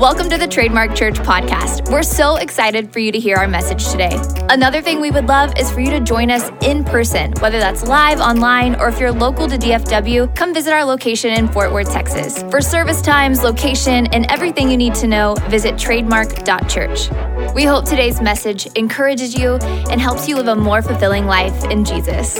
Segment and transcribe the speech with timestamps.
[0.00, 1.92] Welcome to the Trademark Church podcast.
[1.92, 4.18] We're so excited for you to hear our message today.
[4.48, 7.86] Another thing we would love is for you to join us in person, whether that's
[7.86, 11.92] live, online, or if you're local to DFW, come visit our location in Fort Worth,
[11.92, 12.42] Texas.
[12.44, 17.10] For service times, location, and everything you need to know, visit trademark.church.
[17.54, 19.56] We hope today's message encourages you
[19.90, 22.38] and helps you live a more fulfilling life in Jesus.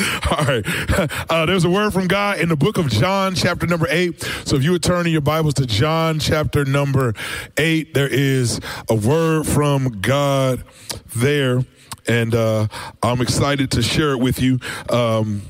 [0.30, 0.64] All right.
[1.30, 4.22] Uh, there's a word from God in the book of John, chapter number eight.
[4.44, 7.14] So if you would turn in your Bibles to John, chapter number
[7.56, 10.64] eight, there is a word from God
[11.14, 11.64] there.
[12.06, 12.66] And uh,
[13.02, 14.58] I'm excited to share it with you.
[14.88, 15.42] Um,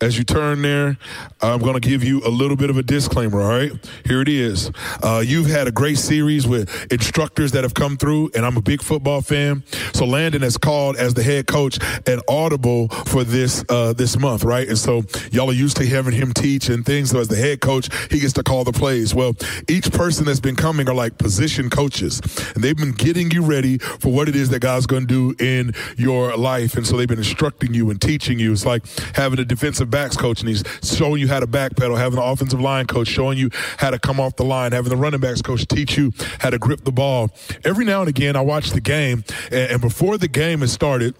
[0.00, 0.96] as you turn there,
[1.40, 3.72] I'm going to give you a little bit of a disclaimer, all right?
[4.04, 4.70] Here it is.
[5.02, 8.62] Uh, you've had a great series with instructors that have come through, and I'm a
[8.62, 9.64] big football fan.
[9.94, 14.44] So Landon has called as the head coach an audible for this uh, this month,
[14.44, 14.68] right?
[14.68, 15.02] And so
[15.32, 17.10] y'all are used to having him teach and things.
[17.10, 19.14] So as the head coach, he gets to call the plays.
[19.14, 19.34] Well,
[19.68, 22.20] each person that's been coming are like position coaches,
[22.54, 25.44] and they've been getting you ready for what it is that God's going to do
[25.44, 26.76] in your life.
[26.76, 28.52] And so they've been instructing you and teaching you.
[28.52, 32.16] It's like having a defensive backs coach and he's showing you how to backpedal, having
[32.18, 35.20] the offensive line coach showing you how to come off the line, having the running
[35.20, 37.30] backs coach teach you how to grip the ball.
[37.64, 41.14] Every now and again, I watch the game, and, and before the game has started,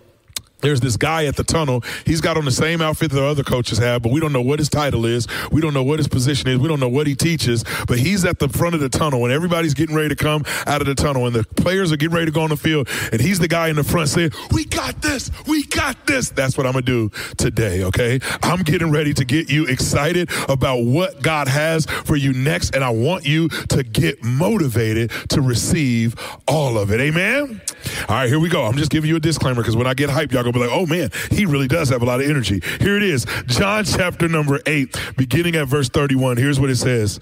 [0.61, 1.83] there's this guy at the tunnel.
[2.05, 4.43] He's got on the same outfit that the other coaches have, but we don't know
[4.43, 5.27] what his title is.
[5.53, 6.59] We don't know what his position is.
[6.59, 9.33] We don't know what he teaches, but he's at the front of the tunnel and
[9.33, 12.27] everybody's getting ready to come out of the tunnel and the players are getting ready
[12.27, 12.89] to go on the field.
[13.13, 15.31] And he's the guy in the front saying, We got this.
[15.47, 16.31] We got this.
[16.31, 18.21] That's what I'm to do today, okay?
[18.43, 22.75] I'm getting ready to get you excited about what God has for you next.
[22.75, 27.01] And I want you to get motivated to receive all of it.
[27.01, 27.61] Amen?
[28.09, 28.65] All right, here we go.
[28.65, 30.79] I'm just giving you a disclaimer because when I get hyped, y'all gonna be like,
[30.79, 32.61] oh man, he really does have a lot of energy.
[32.81, 36.37] Here it is, John chapter number eight, beginning at verse 31.
[36.37, 37.21] Here's what it says.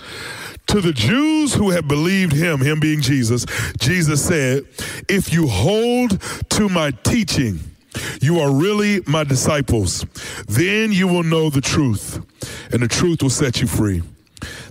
[0.68, 3.46] To the Jews who have believed him, him being Jesus,
[3.78, 4.64] Jesus said,
[5.08, 7.60] If you hold to my teaching,
[8.20, 10.04] you are really my disciples.
[10.48, 12.20] Then you will know the truth,
[12.72, 14.02] and the truth will set you free.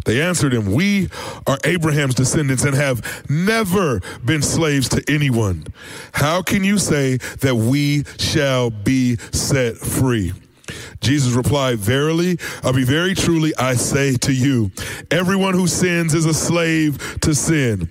[0.06, 1.10] They answered him, We
[1.48, 5.66] are Abraham's descendants and have never been slaves to anyone.
[6.14, 10.34] How can you say that we shall be set free?
[11.00, 14.72] Jesus replied, Verily, I mean, very truly, I say to you,
[15.12, 17.90] everyone who sins is a slave to sin.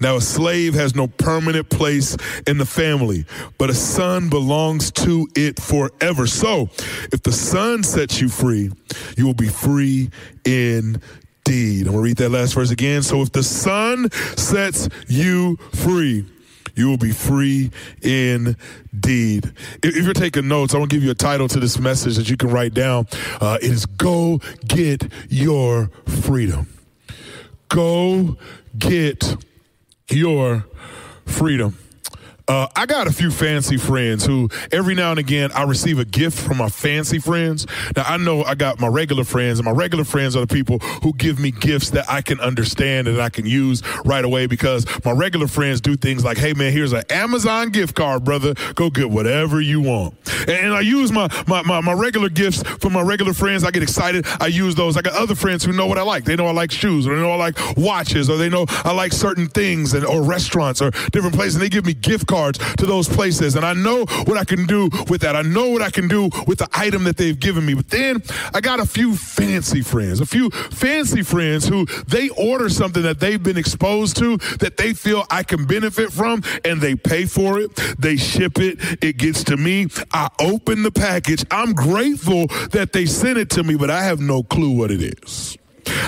[0.00, 3.24] Now, a slave has no permanent place in the family,
[3.58, 6.26] but a son belongs to it forever.
[6.26, 6.68] So,
[7.12, 8.72] if the son sets you free,
[9.16, 10.10] you will be free
[10.44, 11.00] in
[11.46, 11.86] indeed.
[11.86, 13.02] I'm going to read that last verse again.
[13.02, 16.26] So if the Son sets you free,
[16.74, 17.70] you will be free
[18.02, 19.52] indeed.
[19.82, 22.28] If you're taking notes, I want to give you a title to this message that
[22.28, 23.06] you can write down.
[23.40, 26.68] Uh, it is Go Get Your Freedom.
[27.68, 28.36] Go
[28.78, 29.36] get
[30.08, 30.66] your
[31.24, 31.76] freedom.
[32.48, 36.04] Uh, I got a few fancy friends who every now and again I receive a
[36.04, 37.66] gift from my fancy friends.
[37.96, 40.78] Now I know I got my regular friends, and my regular friends are the people
[40.78, 44.86] who give me gifts that I can understand and I can use right away because
[45.04, 48.54] my regular friends do things like, hey man, here's an Amazon gift card, brother.
[48.76, 50.14] Go get whatever you want.
[50.46, 53.64] And, I use my, my, my, my regular gifts for my regular friends.
[53.64, 54.26] I get excited.
[54.40, 54.96] I use those.
[54.96, 56.24] I got other friends who know what I like.
[56.24, 58.92] They know I like shoes, or they know I like watches, or they know I
[58.92, 61.54] like certain things and or restaurants or different places.
[61.54, 63.54] And they give me gift cards cards to those places.
[63.56, 65.34] And I know what I can do with that.
[65.36, 67.74] I know what I can do with the item that they've given me.
[67.74, 72.68] But then I got a few fancy friends, a few fancy friends who they order
[72.68, 76.94] something that they've been exposed to that they feel I can benefit from and they
[76.94, 77.74] pay for it.
[77.98, 79.02] They ship it.
[79.02, 79.86] It gets to me.
[80.12, 81.44] I open the package.
[81.50, 85.00] I'm grateful that they sent it to me, but I have no clue what it
[85.02, 85.56] is.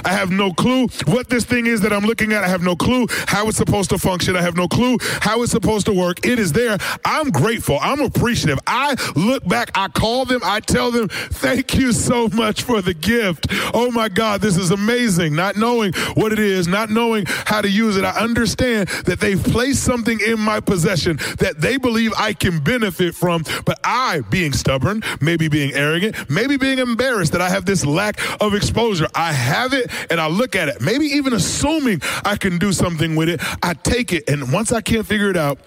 [0.04, 2.44] I have no clue what this thing is that I'm looking at.
[2.44, 4.36] I have no clue how it's supposed to function.
[4.36, 6.24] I have no clue how it's supposed to work.
[6.26, 6.78] It is there.
[7.04, 7.78] I'm grateful.
[7.80, 8.58] I'm appreciative.
[8.66, 12.94] I look back, I call them, I tell them, thank you so much for the
[12.94, 13.46] gift.
[13.74, 15.34] Oh my God, this is amazing.
[15.34, 18.04] Not knowing what it is, not knowing how to use it.
[18.04, 23.14] I understand that they've placed something in my possession that they believe I can benefit
[23.14, 27.84] from, but I, being stubborn, maybe being arrogant, maybe being embarrassed that I have this
[27.84, 32.00] lack of exposure, I have have it and I look at it, maybe even assuming
[32.24, 34.28] I can do something with it, I take it.
[34.28, 35.58] And once I can't figure it out,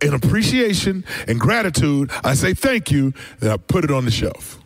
[0.00, 4.57] in appreciation and gratitude, I say thank you, and I put it on the shelf.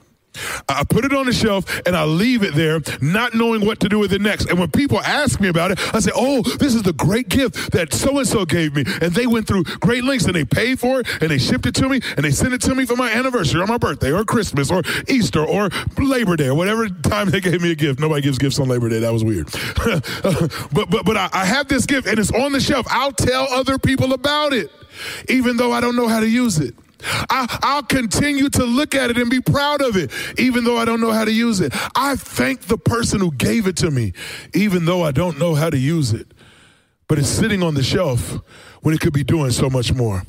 [0.69, 3.89] I put it on the shelf and I leave it there, not knowing what to
[3.89, 4.49] do with it next.
[4.49, 7.73] And when people ask me about it, I say, Oh, this is the great gift
[7.73, 8.85] that so and so gave me.
[9.01, 11.75] And they went through great lengths and they paid for it and they shipped it
[11.77, 14.25] to me and they sent it to me for my anniversary or my birthday or
[14.25, 15.69] Christmas or Easter or
[15.99, 18.01] Labor Day or whatever time they gave me a gift.
[18.01, 19.01] Nobody gives gifts on Labor Day.
[19.01, 19.47] That was weird.
[20.73, 22.87] but but but I, I have this gift and it's on the shelf.
[22.91, 24.71] I'll tell other people about it,
[25.29, 26.75] even though I don't know how to use it.
[27.05, 30.85] I, will continue to look at it and be proud of it, even though I
[30.85, 31.73] don't know how to use it.
[31.95, 34.13] I thank the person who gave it to me,
[34.55, 36.33] even though I don't know how to use it.
[37.09, 38.39] But it's sitting on the shelf
[38.83, 40.23] when it could be doing so much more.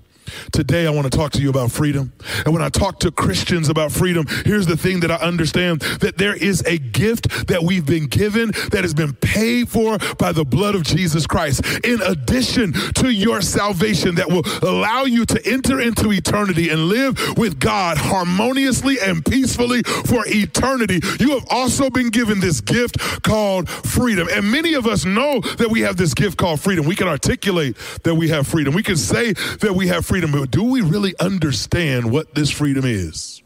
[0.52, 2.14] Today, I want to talk to you about freedom.
[2.46, 6.18] And when I talk to Christians about freedom, here's the thing that I understand that
[6.18, 10.46] there is a gift that we've been given that has been paid for by the
[10.46, 15.82] blood of Jesus Christ, in addition to your salvation that will allow you to enter
[15.82, 21.00] into eternity and live with God harmoniously and peacefully for eternity.
[21.20, 24.28] You have also been given this gift called freedom.
[24.32, 26.86] And many of us know that we have this gift called freedom.
[26.86, 28.74] We can articulate that we have freedom.
[28.74, 32.86] We can say that we have freedom freedom, do we really understand what this freedom
[32.86, 33.42] is?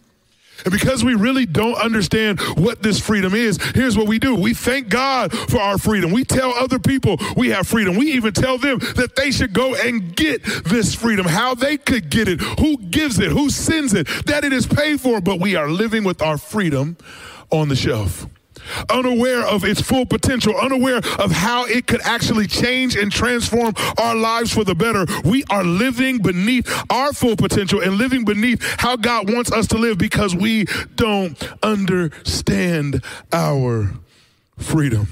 [0.65, 4.35] And because we really don't understand what this freedom is, here's what we do.
[4.35, 6.11] We thank God for our freedom.
[6.11, 7.95] We tell other people we have freedom.
[7.95, 12.09] We even tell them that they should go and get this freedom, how they could
[12.09, 15.55] get it, who gives it, who sends it, that it is paid for, but we
[15.55, 16.97] are living with our freedom
[17.49, 18.27] on the shelf
[18.89, 24.15] unaware of its full potential, unaware of how it could actually change and transform our
[24.15, 25.05] lives for the better.
[25.23, 29.77] We are living beneath our full potential and living beneath how God wants us to
[29.77, 30.65] live because we
[30.95, 33.91] don't understand our
[34.57, 35.07] freedom.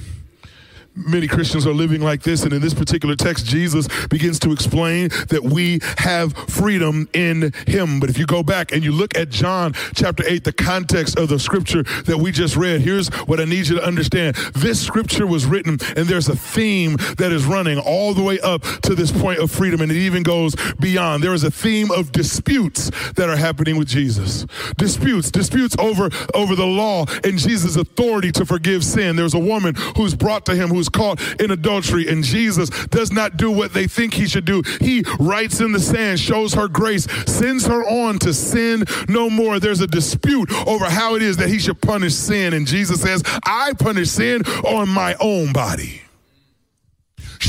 [0.95, 5.09] Many Christians are living like this, and in this particular text, Jesus begins to explain
[5.27, 8.00] that we have freedom in Him.
[8.00, 11.27] But if you go back and you look at John chapter 8, the context of
[11.27, 14.38] the scripture that we just read, here's what I need you to understand.
[14.53, 18.62] This scripture was written, and there's a theme that is running all the way up
[18.83, 21.21] to this point of freedom, and it even goes beyond.
[21.21, 24.45] There is a theme of disputes that are happening with Jesus.
[24.77, 29.18] Disputes, disputes over, over the law and Jesus' authority to forgive sin.
[29.18, 33.11] There's a woman who's brought to him who's was caught in adultery, and Jesus does
[33.11, 34.61] not do what they think he should do.
[34.79, 39.59] He writes in the sand, shows her grace, sends her on to sin no more.
[39.59, 43.23] There's a dispute over how it is that he should punish sin, and Jesus says,
[43.43, 46.05] I punish sin on my own body.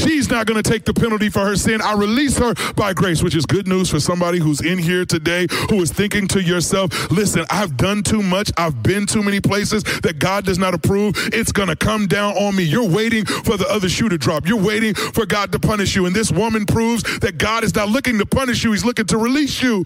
[0.07, 1.83] She's not going to take the penalty for her sin.
[1.83, 5.47] I release her by grace, which is good news for somebody who's in here today
[5.69, 8.51] who is thinking to yourself, listen, I've done too much.
[8.57, 11.15] I've been too many places that God does not approve.
[11.33, 12.63] It's going to come down on me.
[12.63, 14.47] You're waiting for the other shoe to drop.
[14.47, 16.07] You're waiting for God to punish you.
[16.07, 18.73] And this woman proves that God is not looking to punish you.
[18.73, 19.85] He's looking to release you.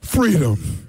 [0.00, 0.85] Freedom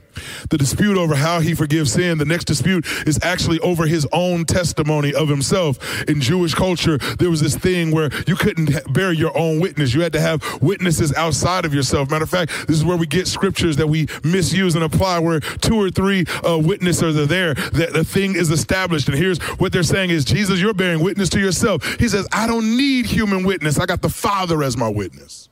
[0.49, 2.17] the dispute over how he forgives sin.
[2.17, 6.03] The next dispute is actually over his own testimony of himself.
[6.03, 9.93] In Jewish culture, there was this thing where you couldn't bear your own witness.
[9.93, 12.09] You had to have witnesses outside of yourself.
[12.09, 15.39] Matter of fact, this is where we get scriptures that we misuse and apply where
[15.39, 19.07] two or three uh, witnesses are there, that the thing is established.
[19.07, 21.83] And here's what they're saying is, Jesus, you're bearing witness to yourself.
[21.99, 23.79] He says, I don't need human witness.
[23.79, 25.46] I got the Father as my witness.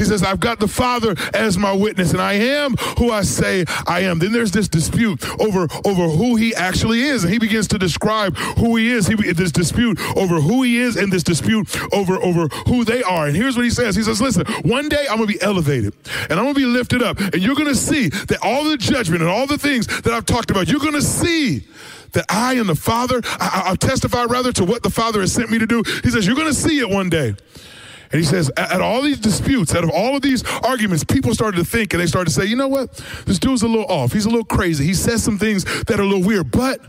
[0.00, 3.66] He says, I've got the Father as my witness, and I am who I say
[3.86, 4.18] I am.
[4.18, 7.22] Then there's this dispute over, over who he actually is.
[7.22, 9.06] And he begins to describe who he is.
[9.06, 13.26] He, this dispute over who he is and this dispute over, over who they are.
[13.26, 13.94] And here's what he says.
[13.94, 15.92] He says, listen, one day I'm going to be elevated
[16.30, 17.18] and I'm going to be lifted up.
[17.18, 20.24] And you're going to see that all the judgment and all the things that I've
[20.24, 21.64] talked about, you're going to see
[22.12, 25.50] that I and the Father, I, I'll testify rather to what the Father has sent
[25.50, 25.82] me to do.
[26.02, 27.34] He says, you're going to see it one day.
[28.12, 31.58] And he says, at all these disputes, out of all of these arguments, people started
[31.58, 32.92] to think and they started to say, you know what?
[33.24, 34.12] This dude's a little off.
[34.12, 34.84] He's a little crazy.
[34.84, 36.80] He says some things that are a little weird, but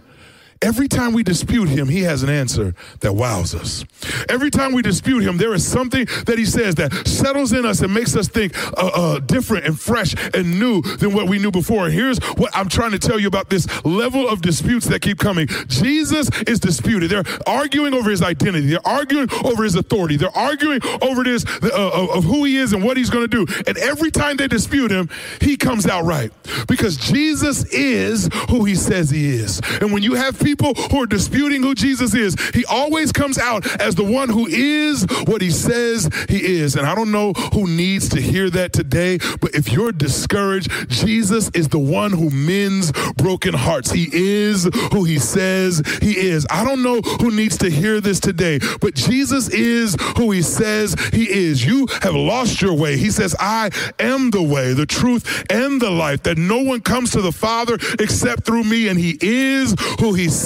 [0.61, 3.83] Every time we dispute him, he has an answer that wows us.
[4.29, 7.81] Every time we dispute him, there is something that he says that settles in us
[7.81, 11.49] and makes us think uh, uh, different and fresh and new than what we knew
[11.49, 11.85] before.
[11.85, 15.17] And here's what I'm trying to tell you about this level of disputes that keep
[15.17, 15.47] coming.
[15.67, 17.09] Jesus is disputed.
[17.09, 18.67] They're arguing over his identity.
[18.67, 20.17] They're arguing over his authority.
[20.17, 23.51] They're arguing over this uh, of who he is and what he's going to do.
[23.65, 26.31] And every time they dispute him, he comes out right
[26.67, 29.59] because Jesus is who he says he is.
[29.81, 33.37] And when you have people people who are disputing who Jesus is, he always comes
[33.37, 36.75] out as the one who is what he says he is.
[36.75, 41.49] And I don't know who needs to hear that today, but if you're discouraged, Jesus
[41.53, 43.91] is the one who mends broken hearts.
[43.91, 46.45] He is who he says he is.
[46.49, 50.95] I don't know who needs to hear this today, but Jesus is who he says
[51.13, 51.65] he is.
[51.65, 52.97] You have lost your way.
[52.97, 57.11] He says, I am the way, the truth, and the life, that no one comes
[57.11, 58.89] to the Father except through me.
[58.89, 60.40] And he is who he says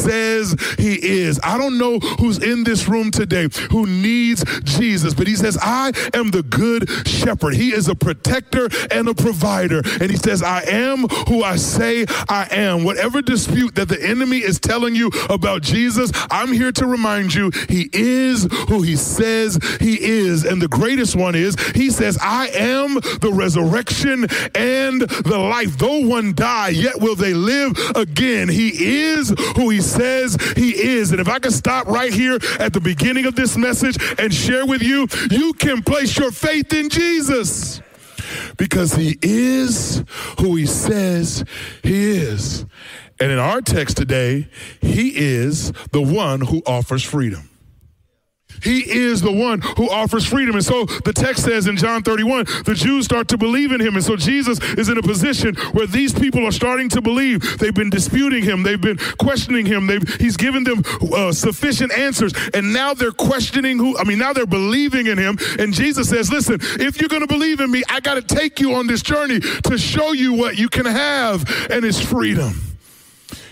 [0.78, 1.40] he is.
[1.44, 5.92] I don't know who's in this room today who needs Jesus, but he says, I
[6.14, 7.56] am the good shepherd.
[7.56, 9.82] He is a protector and a provider.
[10.02, 12.84] And he says, I am who I say I am.
[12.84, 17.52] Whatever dispute that the enemy is telling you about Jesus, I'm here to remind you
[17.70, 20.44] he is who he says he is.
[20.46, 25.78] And the greatest one is he says, I am the resurrection and the life.
[25.78, 28.50] Though one die, yet will they live again.
[28.50, 31.12] He is who he says he is.
[31.12, 34.66] And if I can stop right here at the beginning of this message and share
[34.66, 37.82] with you, you can place your faith in Jesus
[38.58, 40.04] because he is
[40.40, 41.44] who he says
[41.84, 42.66] he is.
[43.20, 44.48] And in our text today,
[44.82, 47.50] he is the one who offers freedom.
[48.64, 50.56] He is the one who offers freedom.
[50.56, 53.96] And so the text says in John 31, the Jews start to believe in him.
[53.96, 57.58] And so Jesus is in a position where these people are starting to believe.
[57.60, 59.88] They've been disputing him, they've been questioning him.
[59.88, 60.84] They've, he's given them
[61.14, 62.34] uh, sufficient answers.
[62.54, 65.38] And now they're questioning who, I mean, now they're believing in him.
[65.60, 68.60] And Jesus says, listen, if you're going to believe in me, I got to take
[68.60, 72.75] you on this journey to show you what you can have, and it's freedom.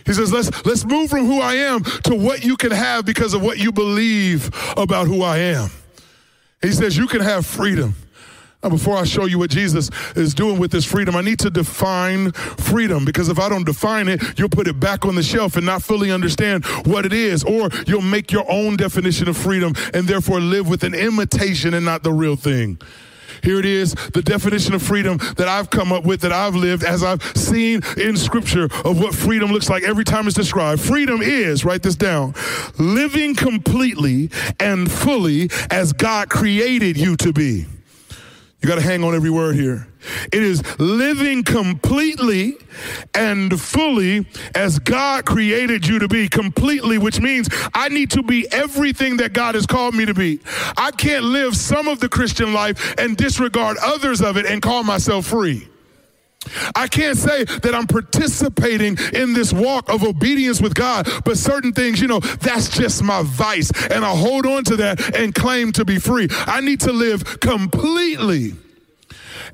[0.05, 3.33] He says, let's, let's move from who I am to what you can have because
[3.33, 5.69] of what you believe about who I am.
[6.62, 7.95] He says, you can have freedom.
[8.63, 11.50] Now, before I show you what Jesus is doing with this freedom, I need to
[11.50, 15.57] define freedom because if I don't define it, you'll put it back on the shelf
[15.57, 19.74] and not fully understand what it is, or you'll make your own definition of freedom
[19.93, 22.79] and therefore live with an imitation and not the real thing.
[23.43, 26.83] Here it is, the definition of freedom that I've come up with, that I've lived
[26.83, 30.81] as I've seen in scripture of what freedom looks like every time it's described.
[30.81, 32.33] Freedom is, write this down,
[32.79, 37.65] living completely and fully as God created you to be.
[38.62, 39.88] You got to hang on every word here.
[40.31, 42.57] It is living completely
[43.13, 48.48] and fully as God created you to be, completely, which means I need to be
[48.51, 50.39] everything that God has called me to be.
[50.77, 54.83] I can't live some of the Christian life and disregard others of it and call
[54.83, 55.67] myself free.
[56.75, 61.72] I can't say that I'm participating in this walk of obedience with God, but certain
[61.72, 63.72] things, you know, that's just my vice.
[63.89, 66.27] And I hold on to that and claim to be free.
[66.31, 68.53] I need to live completely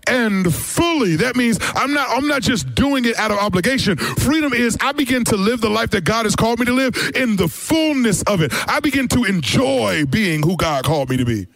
[0.08, 1.16] and fully.
[1.16, 3.98] That means I'm not I'm not just doing it out of obligation.
[3.98, 6.96] Freedom is I begin to live the life that God has called me to live
[7.16, 8.52] in the fullness of it.
[8.68, 11.48] I begin to enjoy being who God called me to be.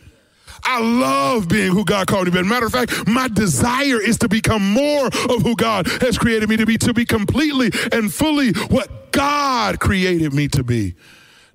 [0.66, 2.48] I love being who God called me to be.
[2.48, 6.58] Matter of fact, my desire is to become more of who God has created me
[6.58, 10.96] to be, to be completely and fully what God created me to be.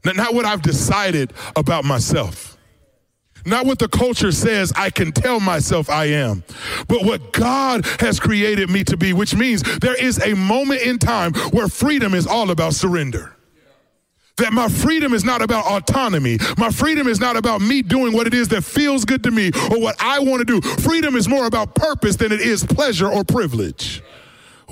[0.04, 2.57] Not what I've decided about myself.
[3.49, 6.45] Not what the culture says I can tell myself I am,
[6.87, 10.99] but what God has created me to be, which means there is a moment in
[10.99, 13.35] time where freedom is all about surrender.
[14.37, 16.38] That my freedom is not about autonomy.
[16.57, 19.50] My freedom is not about me doing what it is that feels good to me
[19.71, 20.61] or what I want to do.
[20.83, 24.02] Freedom is more about purpose than it is pleasure or privilege.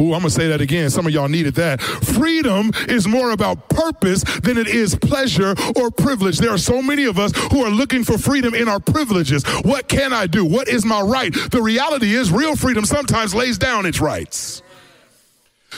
[0.01, 0.91] Ooh, I'm gonna say that again.
[0.91, 1.81] Some of y'all needed that.
[1.81, 6.39] Freedom is more about purpose than it is pleasure or privilege.
[6.39, 9.45] There are so many of us who are looking for freedom in our privileges.
[9.63, 10.45] What can I do?
[10.45, 11.33] What is my right?
[11.51, 14.63] The reality is, real freedom sometimes lays down its rights.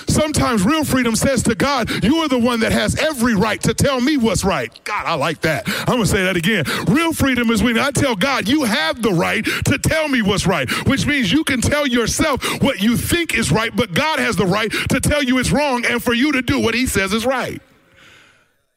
[0.06, 3.74] Sometimes real freedom says to God, You are the one that has every right to
[3.74, 4.72] tell me what's right.
[4.84, 5.68] God, I like that.
[5.68, 6.64] I'm going to say that again.
[6.86, 10.46] Real freedom is when I tell God, You have the right to tell me what's
[10.46, 14.36] right, which means you can tell yourself what you think is right, but God has
[14.36, 17.12] the right to tell you it's wrong and for you to do what He says
[17.12, 17.60] is right.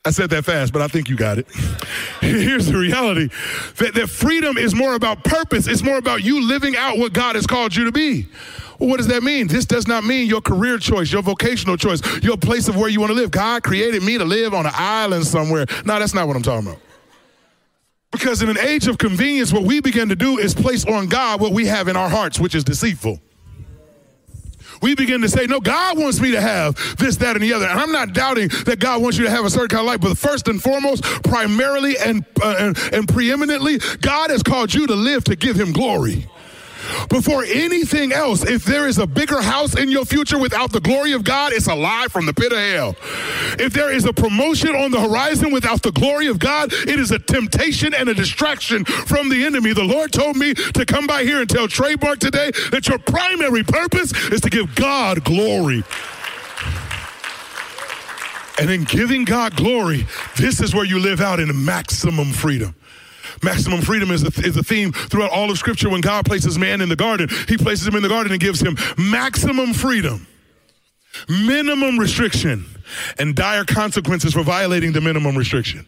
[0.03, 1.47] I said that fast, but I think you got it.
[2.21, 3.29] Here's the reality
[3.77, 7.35] that, that freedom is more about purpose, it's more about you living out what God
[7.35, 8.27] has called you to be.
[8.87, 9.47] What does that mean?
[9.47, 12.99] This does not mean your career choice, your vocational choice, your place of where you
[12.99, 13.29] want to live.
[13.29, 15.65] God created me to live on an island somewhere.
[15.85, 16.81] No, that's not what I'm talking about.
[18.11, 21.39] Because in an age of convenience, what we begin to do is place on God
[21.39, 23.19] what we have in our hearts, which is deceitful
[24.81, 27.67] we begin to say, no, God wants me to have this, that, and the other.
[27.67, 30.01] And I'm not doubting that God wants you to have a certain kind of life,
[30.01, 34.95] but first and foremost, primarily and, uh, and, and preeminently, God has called you to
[34.95, 36.27] live to give him glory.
[37.09, 41.13] Before anything else, if there is a bigger house in your future without the glory
[41.13, 42.95] of God, it's a lie from the pit of hell.
[43.59, 47.11] If there is a promotion on the horizon without the glory of God, it is
[47.11, 49.73] a temptation and a distraction from the enemy.
[49.73, 53.63] The Lord told me to come by here and tell Trademark today that your primary
[53.63, 55.83] purpose is to give God glory.
[58.59, 60.05] And in giving God glory,
[60.37, 62.75] this is where you live out in maximum freedom.
[63.43, 65.89] Maximum freedom is a, is a theme throughout all of Scripture.
[65.89, 68.61] When God places man in the garden, he places him in the garden and gives
[68.61, 70.27] him maximum freedom,
[71.27, 72.65] minimum restriction,
[73.17, 75.87] and dire consequences for violating the minimum restriction.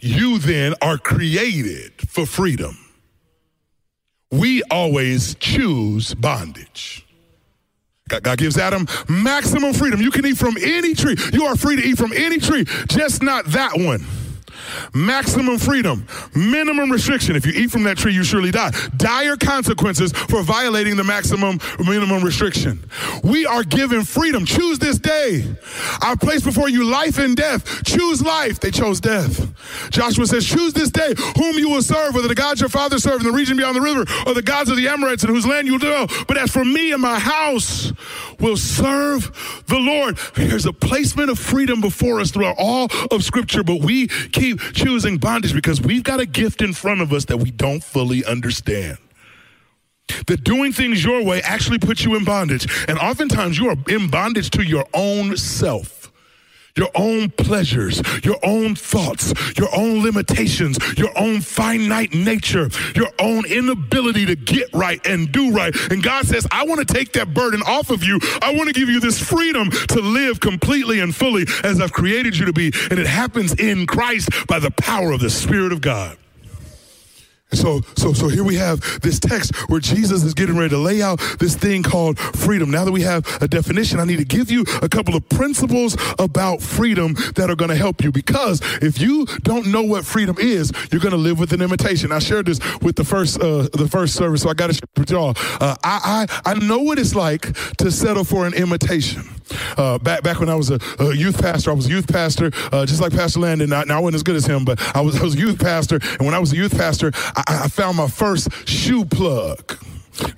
[0.00, 2.76] You then are created for freedom.
[4.30, 7.06] We always choose bondage.
[8.08, 10.00] God gives Adam maximum freedom.
[10.00, 11.16] You can eat from any tree.
[11.32, 14.04] You are free to eat from any tree, just not that one.
[14.94, 17.36] Maximum freedom, minimum restriction.
[17.36, 18.72] If you eat from that tree, you surely die.
[18.96, 22.84] Dire consequences for violating the maximum minimum restriction.
[23.22, 24.44] We are given freedom.
[24.44, 25.44] Choose this day.
[26.00, 27.84] I place before you life and death.
[27.84, 28.60] Choose life.
[28.60, 29.48] They chose death.
[29.90, 33.24] Joshua says, Choose this day whom you will serve, whether the gods your father served
[33.24, 35.66] in the region beyond the river or the gods of the Amorites in whose land
[35.66, 36.06] you dwell.
[36.26, 37.92] But as for me and my house,
[38.40, 40.18] will serve the Lord.
[40.34, 45.18] There's a placement of freedom before us throughout all of Scripture, but we keep choosing
[45.18, 48.98] bondage because we've got a gift in front of us that we don't fully understand.
[50.26, 52.66] That doing things your way actually puts you in bondage.
[52.88, 55.99] And oftentimes you are in bondage to your own self
[56.76, 63.44] your own pleasures, your own thoughts, your own limitations, your own finite nature, your own
[63.46, 65.74] inability to get right and do right.
[65.90, 68.18] And God says, I want to take that burden off of you.
[68.42, 72.36] I want to give you this freedom to live completely and fully as I've created
[72.36, 72.72] you to be.
[72.90, 76.16] And it happens in Christ by the power of the Spirit of God.
[77.52, 81.02] So, so, so here we have this text where Jesus is getting ready to lay
[81.02, 82.70] out this thing called freedom.
[82.70, 85.96] Now that we have a definition, I need to give you a couple of principles
[86.18, 88.12] about freedom that are going to help you.
[88.12, 92.12] Because if you don't know what freedom is, you're going to live with an imitation.
[92.12, 94.88] I shared this with the first, uh, the first service, so I got to share
[94.96, 95.34] it with y'all.
[95.60, 99.22] Uh, I, I, I know what it's like to settle for an imitation.
[99.76, 102.50] Uh, back back when I was a, a, youth pastor, I was a youth pastor,
[102.72, 103.70] uh, just like Pastor Landon.
[103.70, 105.98] Now, I wasn't as good as him, but I was, I was a youth pastor.
[106.02, 107.10] And when I was a youth pastor,
[107.46, 109.78] I found my first shoe plug.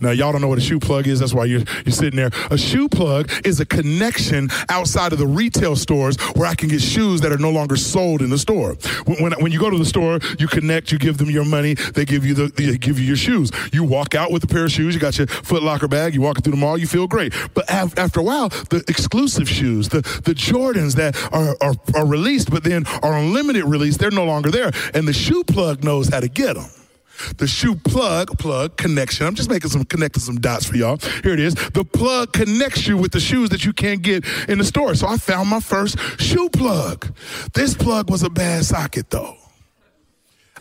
[0.00, 1.20] Now, y'all don't know what a shoe plug is.
[1.20, 2.30] That's why you're, you're sitting there.
[2.50, 6.80] A shoe plug is a connection outside of the retail stores where I can get
[6.80, 8.74] shoes that are no longer sold in the store.
[9.06, 11.74] When, when, when you go to the store, you connect, you give them your money,
[11.74, 13.50] they give you the they give you your shoes.
[13.72, 16.20] You walk out with a pair of shoes, you got your Foot Locker bag, you
[16.20, 17.32] walk through the mall, you feel great.
[17.54, 22.50] But after a while, the exclusive shoes, the, the Jordans that are, are, are released
[22.50, 24.70] but then are on limited release, they're no longer there.
[24.94, 26.66] And the shoe plug knows how to get them
[27.36, 29.26] the shoe plug plug connection.
[29.26, 30.98] I'm just making some connecting some dots for y'all.
[31.22, 31.54] Here it is.
[31.54, 34.94] The plug connects you with the shoes that you can't get in the store.
[34.94, 37.14] So I found my first shoe plug.
[37.54, 39.36] This plug was a bad socket though.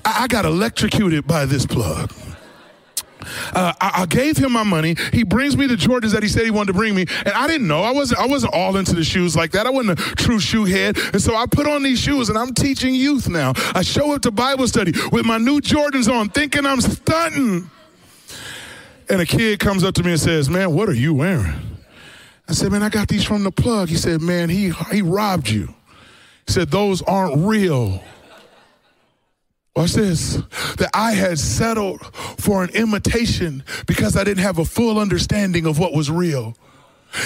[0.05, 2.11] I, I got electrocuted by this plug.
[3.53, 4.95] Uh, I, I, gave him my money.
[5.13, 7.47] He brings me the Jordans that he said he wanted to bring me, and I
[7.47, 7.83] didn't know.
[7.83, 8.19] I wasn't.
[8.19, 9.67] I wasn't all into the shoes like that.
[9.67, 12.53] I wasn't a true shoe head, and so I put on these shoes, and I'm
[12.53, 13.53] teaching youth now.
[13.75, 17.69] I show up to Bible study with my new Jordans on, thinking I'm stunting,
[19.09, 21.53] and a kid comes up to me and says, "Man, what are you wearing?"
[22.47, 25.49] I said, "Man, I got these from the plug." He said, "Man, he he robbed
[25.49, 25.73] you."
[26.47, 28.03] He said, "Those aren't real."
[29.75, 30.35] Watch this.
[30.77, 35.79] That I had settled for an imitation because I didn't have a full understanding of
[35.79, 36.55] what was real.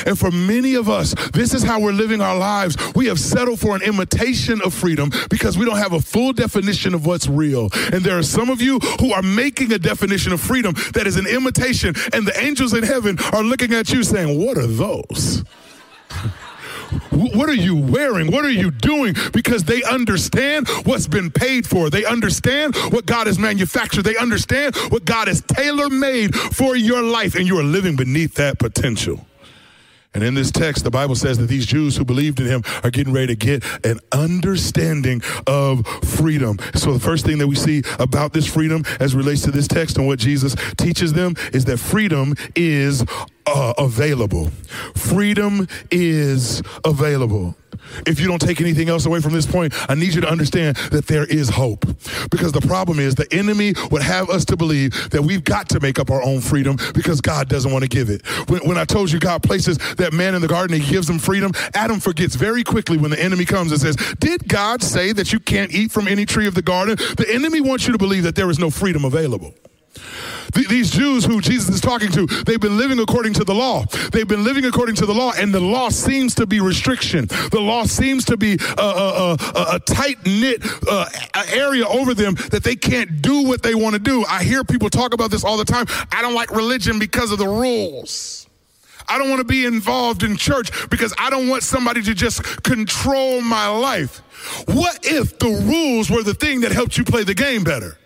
[0.05, 2.75] And for many of us, this is how we're living our lives.
[2.95, 6.93] We have settled for an imitation of freedom because we don't have a full definition
[6.93, 7.69] of what's real.
[7.91, 11.17] And there are some of you who are making a definition of freedom that is
[11.17, 15.43] an imitation, and the angels in heaven are looking at you saying, What are those?
[17.11, 18.31] What are you wearing?
[18.31, 19.15] What are you doing?
[19.33, 21.89] Because they understand what's been paid for.
[21.89, 24.03] They understand what God has manufactured.
[24.03, 28.35] They understand what God has tailor made for your life, and you are living beneath
[28.35, 29.25] that potential.
[30.15, 32.89] And in this text, the Bible says that these Jews who believed in him are
[32.89, 36.57] getting ready to get an understanding of freedom.
[36.73, 39.97] So, the first thing that we see about this freedom as relates to this text
[39.97, 43.03] and what Jesus teaches them is that freedom is
[43.45, 44.49] uh, available.
[44.95, 47.55] Freedom is available.
[48.05, 50.77] If you don't take anything else away from this point, I need you to understand
[50.91, 51.85] that there is hope.
[52.29, 55.79] Because the problem is the enemy would have us to believe that we've got to
[55.79, 58.25] make up our own freedom because God doesn't want to give it.
[58.49, 61.19] When, when I told you God places that man in the garden, he gives him
[61.19, 65.33] freedom, Adam forgets very quickly when the enemy comes and says, Did God say that
[65.33, 66.95] you can't eat from any tree of the garden?
[66.95, 69.53] The enemy wants you to believe that there is no freedom available.
[70.53, 73.85] Th- these Jews who Jesus is talking to, they've been living according to the law.
[74.11, 77.25] They've been living according to the law, and the law seems to be restriction.
[77.25, 81.07] The law seems to be a, a, a, a tight knit uh,
[81.53, 84.25] area over them that they can't do what they want to do.
[84.25, 85.85] I hear people talk about this all the time.
[86.11, 88.47] I don't like religion because of the rules.
[89.07, 92.63] I don't want to be involved in church because I don't want somebody to just
[92.63, 94.17] control my life.
[94.67, 97.97] What if the rules were the thing that helped you play the game better?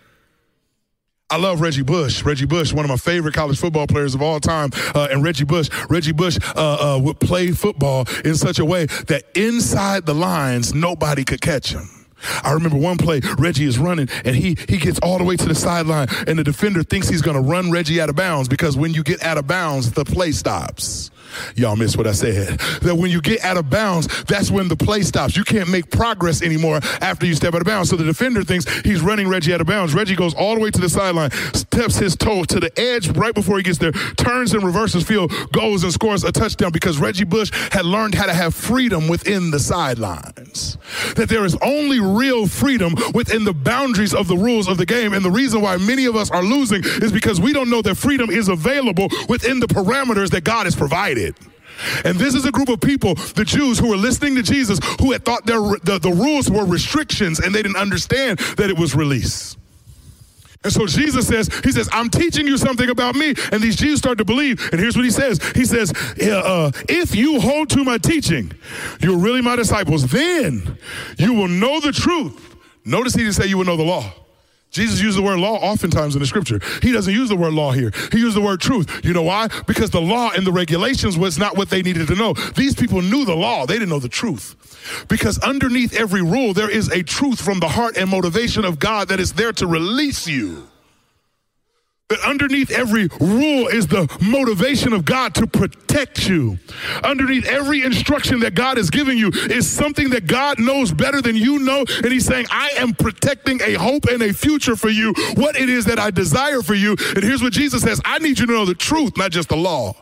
[1.30, 2.24] I love Reggie Bush.
[2.24, 4.70] Reggie Bush, one of my favorite college football players of all time.
[4.94, 8.86] Uh, and Reggie Bush, Reggie Bush uh, uh, would play football in such a way
[9.06, 11.88] that inside the lines, nobody could catch him.
[12.42, 15.46] I remember one play, Reggie is running and he he gets all the way to
[15.46, 18.76] the sideline and the defender thinks he's going to run Reggie out of bounds because
[18.76, 21.10] when you get out of bounds, the play stops.
[21.56, 22.58] Y'all miss what I said.
[22.82, 25.36] That when you get out of bounds, that's when the play stops.
[25.36, 27.90] You can't make progress anymore after you step out of bounds.
[27.90, 29.94] So the defender thinks he's running Reggie out of bounds.
[29.94, 33.34] Reggie goes all the way to the sideline, steps his toe to the edge right
[33.34, 37.24] before he gets there, turns and reverses field, goes and scores a touchdown because Reggie
[37.24, 40.78] Bush had learned how to have freedom within the sidelines.
[41.16, 45.12] That there is only real freedom within the boundaries of the rules of the game.
[45.12, 47.96] And the reason why many of us are losing is because we don't know that
[47.96, 51.19] freedom is available within the parameters that God has provided.
[52.04, 55.12] And this is a group of people, the Jews, who were listening to Jesus, who
[55.12, 58.94] had thought their, the, the rules were restrictions and they didn't understand that it was
[58.94, 59.56] release.
[60.62, 63.34] And so Jesus says, He says, I'm teaching you something about me.
[63.50, 64.60] And these Jews start to believe.
[64.72, 68.52] And here's what He says He says, uh, If you hold to my teaching,
[69.00, 70.08] you're really my disciples.
[70.08, 70.76] Then
[71.16, 72.56] you will know the truth.
[72.84, 74.12] Notice He didn't say you will know the law.
[74.70, 76.60] Jesus used the word law oftentimes in the scripture.
[76.82, 77.90] He doesn't use the word law here.
[78.12, 79.04] He used the word truth.
[79.04, 79.48] You know why?
[79.66, 82.34] Because the law and the regulations was not what they needed to know.
[82.54, 84.56] These people knew the law, they didn't know the truth.
[85.08, 89.08] Because underneath every rule, there is a truth from the heart and motivation of God
[89.08, 90.69] that is there to release you.
[92.10, 96.58] That underneath every rule is the motivation of God to protect you.
[97.04, 101.36] Underneath every instruction that God is giving you is something that God knows better than
[101.36, 101.84] you know.
[102.02, 105.70] And He's saying, I am protecting a hope and a future for you, what it
[105.70, 106.96] is that I desire for you.
[107.14, 109.56] And here's what Jesus says I need you to know the truth, not just the
[109.56, 109.94] law.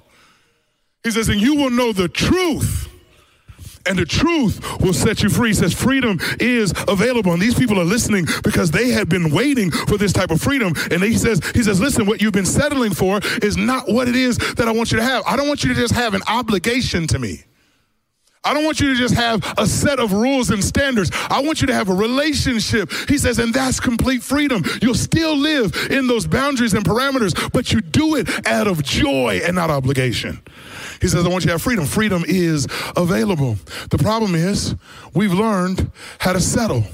[1.05, 2.88] He says, and you will know the truth
[3.88, 5.53] and the truth will set you free.
[5.55, 7.33] Says freedom is available.
[7.33, 10.74] And these people are listening because they had been waiting for this type of freedom.
[10.90, 14.16] And he says, he says, listen, what you've been settling for is not what it
[14.16, 15.22] is that I want you to have.
[15.27, 17.44] I don't want you to just have an obligation to me.
[18.44, 21.11] I don't want you to just have a set of rules and standards.
[21.29, 22.90] I want you to have a relationship.
[23.09, 24.64] He says, and that's complete freedom.
[24.81, 29.40] You'll still live in those boundaries and parameters, but you do it out of joy
[29.44, 30.40] and not obligation.
[31.01, 31.85] He says, I want you to have freedom.
[31.85, 33.57] Freedom is available.
[33.90, 34.74] The problem is,
[35.14, 36.85] we've learned how to settle.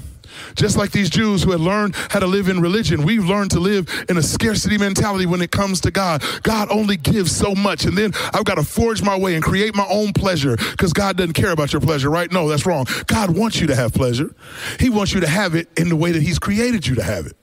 [0.55, 3.59] Just like these Jews who had learned how to live in religion, we've learned to
[3.59, 6.23] live in a scarcity mentality when it comes to God.
[6.43, 7.85] God only gives so much.
[7.85, 11.17] And then I've got to forge my way and create my own pleasure because God
[11.17, 12.31] doesn't care about your pleasure, right?
[12.31, 12.85] No, that's wrong.
[13.07, 14.33] God wants you to have pleasure.
[14.79, 17.25] He wants you to have it in the way that He's created you to have
[17.25, 17.35] it.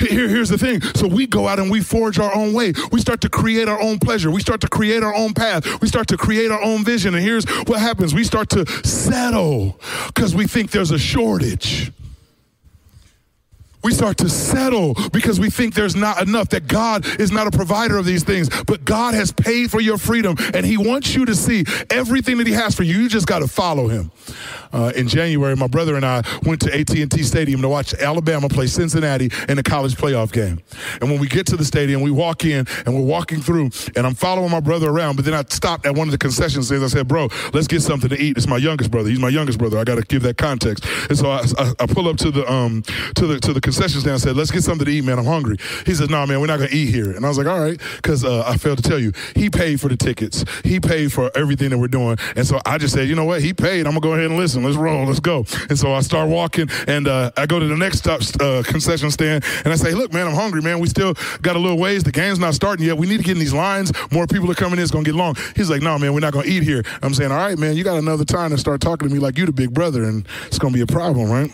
[0.00, 0.80] Here, here's the thing.
[0.94, 2.72] So we go out and we forge our own way.
[2.92, 4.30] We start to create our own pleasure.
[4.30, 5.80] We start to create our own path.
[5.80, 7.14] We start to create our own vision.
[7.14, 11.92] And here's what happens we start to settle because we think there's a shortage.
[13.84, 17.50] We start to settle because we think there's not enough, that God is not a
[17.50, 18.48] provider of these things.
[18.64, 22.46] But God has paid for your freedom, and He wants you to see everything that
[22.46, 22.98] He has for you.
[22.98, 24.10] You just got to follow Him.
[24.72, 28.66] Uh, in January, my brother and I went to AT&T Stadium to watch Alabama play
[28.66, 30.60] Cincinnati in a college playoff game.
[31.00, 34.04] And when we get to the stadium, we walk in and we're walking through, and
[34.04, 35.14] I'm following my brother around.
[35.14, 36.82] But then I stopped at one of the concession stands.
[36.82, 39.10] I said, "Bro, let's get something to eat." It's my youngest brother.
[39.10, 39.78] He's my youngest brother.
[39.78, 40.84] I got to give that context.
[41.08, 42.82] And so I, I, I, pull up to the um
[43.14, 44.14] to the to the concession stand.
[44.14, 45.18] I said, "Let's get something to eat, man.
[45.18, 47.38] I'm hungry." He says, "No, nah, man, we're not gonna eat here." And I was
[47.38, 50.44] like, "All right," because uh, I failed to tell you, he paid for the tickets.
[50.62, 52.16] He paid for everything that we're doing.
[52.36, 53.42] And so I just said, "You know what?
[53.42, 53.86] He paid.
[53.86, 54.62] I'm gonna go ahead and listen.
[54.62, 55.04] Let's roll.
[55.06, 58.20] Let's go." And so I start walking, and uh, I go to the next stop,
[58.40, 60.78] uh, concession stand, and I say, "Look, man, I'm hungry, man.
[60.78, 62.04] We still got a little ways.
[62.04, 62.96] The game's not starting yet.
[62.96, 63.92] We need to get in these lines.
[64.12, 64.82] More people are coming in.
[64.82, 67.32] It's gonna get long." He's like, "No, man, we're not gonna eat here." I'm saying,
[67.32, 67.76] "All right, man.
[67.76, 70.26] You got another time to start talking to me like you the big brother, and
[70.46, 71.50] it's gonna be a problem, right?"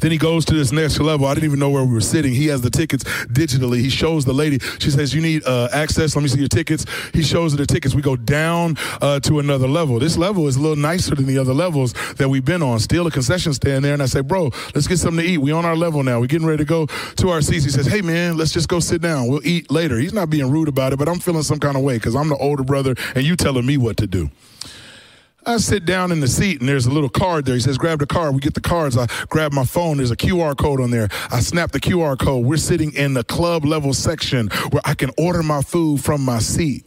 [0.00, 1.26] Then he goes to this next level.
[1.26, 2.32] I didn't even know where we were sitting.
[2.32, 3.80] He has the tickets digitally.
[3.80, 4.58] He shows the lady.
[4.78, 6.14] She says, "You need uh, access.
[6.16, 7.94] Let me see your tickets." He shows her the tickets.
[7.94, 9.98] We go down uh, to another level.
[9.98, 12.78] This level is a little nicer than the other levels that we've been on.
[12.80, 15.38] Still a concession stand there, and I say, "Bro, let's get something to eat.
[15.38, 16.20] We on our level now.
[16.20, 18.80] We're getting ready to go to our seats." He says, "Hey, man, let's just go
[18.80, 19.28] sit down.
[19.28, 21.82] We'll eat later." He's not being rude about it, but I'm feeling some kind of
[21.82, 24.30] way because I'm the older brother, and you telling me what to do.
[25.46, 27.54] I sit down in the seat and there's a little card there.
[27.54, 28.34] He says, grab the card.
[28.34, 28.96] We get the cards.
[28.96, 29.96] I grab my phone.
[29.96, 31.08] There's a QR code on there.
[31.30, 32.44] I snap the QR code.
[32.44, 36.38] We're sitting in the club level section where I can order my food from my
[36.38, 36.84] seat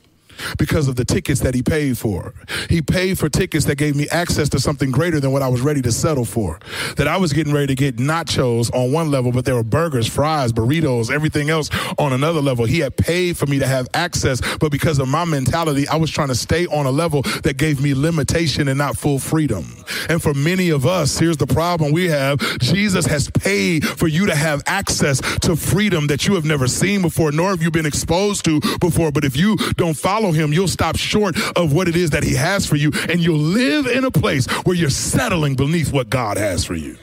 [0.57, 2.33] because of the tickets that he paid for.
[2.69, 5.61] He paid for tickets that gave me access to something greater than what I was
[5.61, 6.59] ready to settle for.
[6.97, 10.07] That I was getting ready to get nachos on one level, but there were burgers,
[10.07, 12.65] fries, burritos, everything else on another level.
[12.65, 16.11] He had paid for me to have access, but because of my mentality, I was
[16.11, 19.83] trying to stay on a level that gave me limitation and not full freedom.
[20.09, 24.25] And for many of us, here's the problem we have Jesus has paid for you
[24.27, 27.85] to have access to freedom that you have never seen before, nor have you been
[27.85, 29.11] exposed to before.
[29.11, 32.36] But if you don't follow him, you'll stop short of what it is that he
[32.36, 36.38] has for you, and you'll live in a place where you're settling beneath what God
[36.38, 36.97] has for you.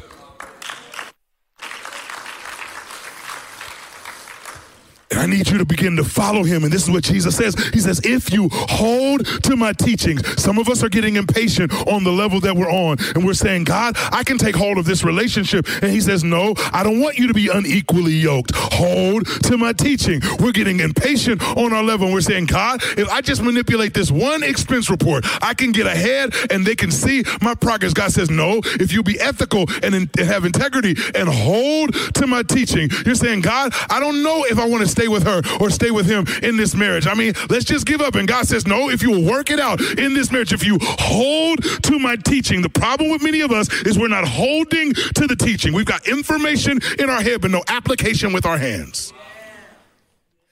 [5.21, 6.65] I need you to begin to follow him.
[6.65, 7.55] And this is what Jesus says.
[7.73, 12.05] He says, if you hold to my teachings, some of us are getting impatient on
[12.05, 12.97] the level that we're on.
[13.15, 15.67] And we're saying, God, I can take hold of this relationship.
[15.83, 18.53] And he says, no, I don't want you to be unequally yoked.
[18.55, 20.21] Hold to my teaching.
[20.39, 22.07] We're getting impatient on our level.
[22.07, 25.87] And we're saying, God, if I just manipulate this one expense report, I can get
[25.87, 27.93] ahead and they can see my progress.
[27.93, 32.27] God says, no, if you be ethical and, in, and have integrity and hold to
[32.27, 35.25] my teaching, you're saying, God, I don't know if I want to stay stay with
[35.25, 37.07] her or stay with him in this marriage.
[37.07, 38.15] I mean, let's just give up.
[38.15, 40.79] And God says, no, if you will work it out in this marriage, if you
[40.81, 45.27] hold to my teaching, the problem with many of us is we're not holding to
[45.27, 45.73] the teaching.
[45.73, 49.13] We've got information in our head, but no application with our hands.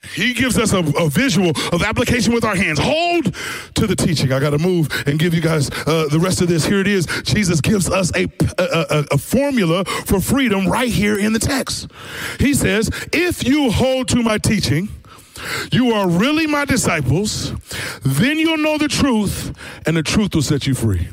[0.01, 2.79] He gives us a, a, visual of application with our hands.
[2.79, 3.35] Hold
[3.75, 4.31] to the teaching.
[4.31, 6.65] I got to move and give you guys uh, the rest of this.
[6.65, 7.05] Here it is.
[7.23, 11.91] Jesus gives us a, a, a formula for freedom right here in the text.
[12.39, 14.87] He says, If you hold to my teaching,
[15.71, 17.53] you are really my disciples,
[18.01, 19.53] then you'll know the truth,
[19.85, 21.07] and the truth will set you free.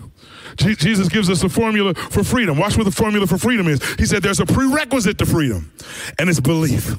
[0.57, 2.59] Jesus gives us a formula for freedom.
[2.59, 3.83] Watch what the formula for freedom is.
[3.95, 5.71] He said there's a prerequisite to freedom,
[6.19, 6.97] and it's belief.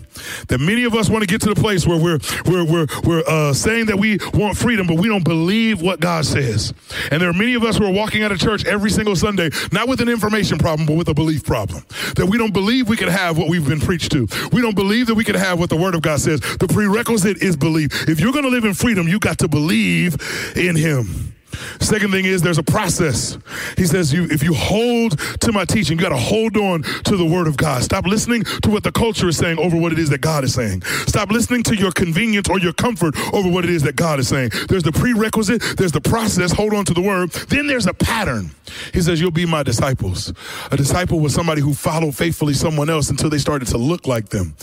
[0.47, 3.23] That many of us want to get to the place where we're we're we're, we're
[3.27, 6.73] uh, saying that we want freedom, but we don't believe what God says.
[7.11, 9.49] And there are many of us who are walking out of church every single Sunday,
[9.71, 11.83] not with an information problem, but with a belief problem.
[12.15, 14.27] That we don't believe we can have what we've been preached to.
[14.51, 16.39] We don't believe that we can have what the Word of God says.
[16.39, 18.07] The prerequisite is belief.
[18.07, 20.17] If you're going to live in freedom, you got to believe
[20.55, 21.36] in Him.
[21.79, 23.37] Second thing is there's a process.
[23.77, 27.17] He says, you, if you hold to my teaching, you got to hold on to
[27.17, 27.83] the word of God.
[27.83, 30.53] Stop listening to what the culture is saying over what it is that God is
[30.53, 30.83] saying.
[31.07, 34.27] Stop listening to your convenience or your comfort over what it is that God is
[34.27, 34.51] saying.
[34.67, 37.31] There's the prerequisite, there's the process, hold on to the word.
[37.31, 38.51] Then there's a pattern.
[38.93, 40.33] He says, You'll be my disciples.
[40.71, 44.29] A disciple was somebody who followed faithfully someone else until they started to look like
[44.29, 44.55] them.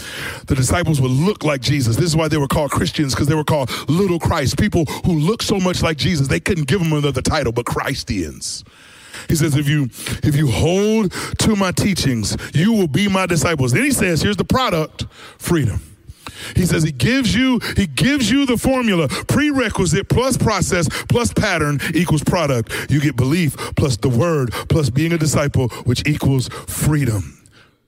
[0.47, 1.97] The disciples would look like Jesus.
[1.97, 5.19] This is why they were called Christians, because they were called little Christ, people who
[5.19, 8.65] looked so much like Jesus, they couldn't give them another title, but Christians.
[9.29, 9.85] He says, if you
[10.25, 13.73] if you hold to my teachings, you will be my disciples.
[13.73, 15.07] Then he says, here's the product,
[15.39, 15.81] freedom.
[16.57, 21.79] He says he gives you he gives you the formula prerequisite plus process plus pattern
[21.95, 22.91] equals product.
[22.91, 27.44] You get belief plus the word plus being a disciple which equals freedom.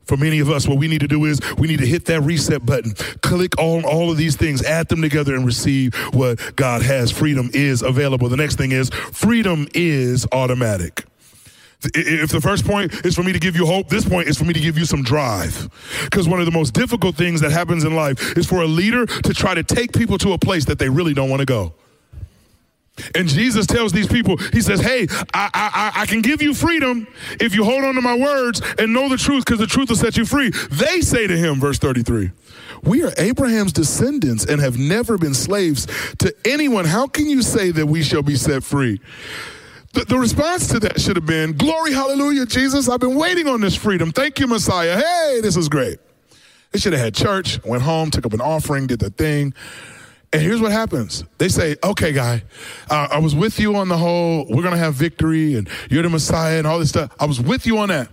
[0.07, 2.21] For many of us, what we need to do is we need to hit that
[2.23, 6.83] reset button, click on all of these things, add them together, and receive what God
[6.83, 7.11] has.
[7.11, 8.29] Freedom is available.
[8.29, 11.05] The next thing is freedom is automatic.
[11.95, 14.45] If the first point is for me to give you hope, this point is for
[14.45, 15.69] me to give you some drive.
[16.05, 19.07] Because one of the most difficult things that happens in life is for a leader
[19.07, 21.75] to try to take people to a place that they really don't want to go.
[23.17, 27.07] And Jesus tells these people, He says, Hey, I, I, I can give you freedom
[27.41, 29.97] if you hold on to my words and know the truth, because the truth will
[29.97, 30.51] set you free.
[30.71, 32.31] They say to him, verse 33,
[32.83, 35.87] We are Abraham's descendants and have never been slaves
[36.19, 36.85] to anyone.
[36.85, 39.01] How can you say that we shall be set free?
[39.95, 42.89] The, the response to that should have been, Glory, hallelujah, Jesus.
[42.89, 44.13] I've been waiting on this freedom.
[44.13, 44.97] Thank you, Messiah.
[44.97, 45.99] Hey, this is great.
[46.73, 49.55] They should have had church, went home, took up an offering, did the thing.
[50.37, 51.25] And here's what happens.
[51.39, 52.43] They say, okay, guy,
[52.91, 56.03] uh, I was with you on the whole, we're going to have victory and you're
[56.03, 57.11] the Messiah and all this stuff.
[57.19, 58.11] I was with you on that.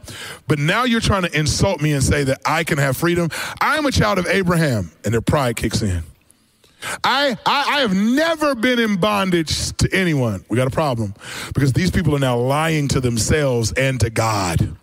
[0.48, 3.28] But now you're trying to insult me and say that I can have freedom.
[3.60, 4.90] I'm a child of Abraham.
[5.04, 6.02] And their pride kicks in.
[7.04, 10.46] I, I, I, have never been in bondage to anyone.
[10.48, 11.16] We got a problem
[11.54, 14.78] because these people are now lying to themselves and to God.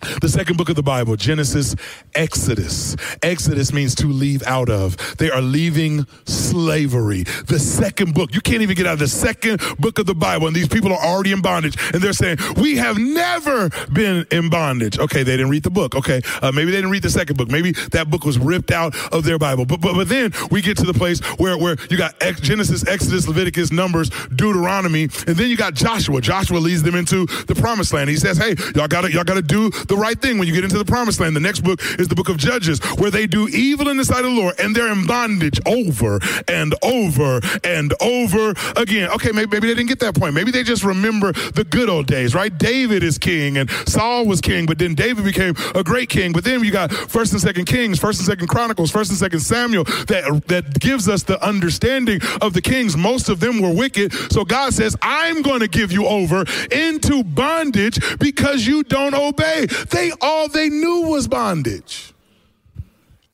[0.00, 1.74] The second book of the Bible, Genesis,
[2.14, 2.96] Exodus.
[3.22, 4.96] Exodus means to leave out of.
[5.18, 7.24] They are leaving slavery.
[7.46, 10.46] The second book, you can't even get out of the second book of the Bible,
[10.46, 14.50] and these people are already in bondage, and they're saying, We have never been in
[14.50, 14.98] bondage.
[14.98, 15.96] Okay, they didn't read the book.
[15.96, 17.48] Okay, uh, maybe they didn't read the second book.
[17.48, 19.64] Maybe that book was ripped out of their Bible.
[19.64, 23.26] But, but, but then we get to the place where, where you got Genesis, Exodus,
[23.26, 26.20] Leviticus, Numbers, Deuteronomy, and then you got Joshua.
[26.20, 28.08] Joshua leads them into the promised land.
[28.08, 30.78] He says, Hey, y'all gotta, y'all gotta do the right thing when you get into
[30.78, 31.34] the promised land.
[31.34, 34.24] The next book is the book of Judges, where they do evil in the sight
[34.24, 39.10] of the Lord and they're in bondage over and over and over again.
[39.10, 40.34] Okay, maybe, maybe they didn't get that point.
[40.34, 42.56] Maybe they just remember the good old days, right?
[42.56, 46.32] David is king and Saul was king, but then David became a great king.
[46.32, 49.40] But then you got First and Second Kings, First and Second Chronicles, First and Second
[49.40, 52.96] Samuel that that gives us the understanding of the kings.
[52.96, 57.24] Most of them were wicked, so God says, "I'm going to give you over into
[57.24, 62.12] bondage because you don't obey." They all they knew was bondage.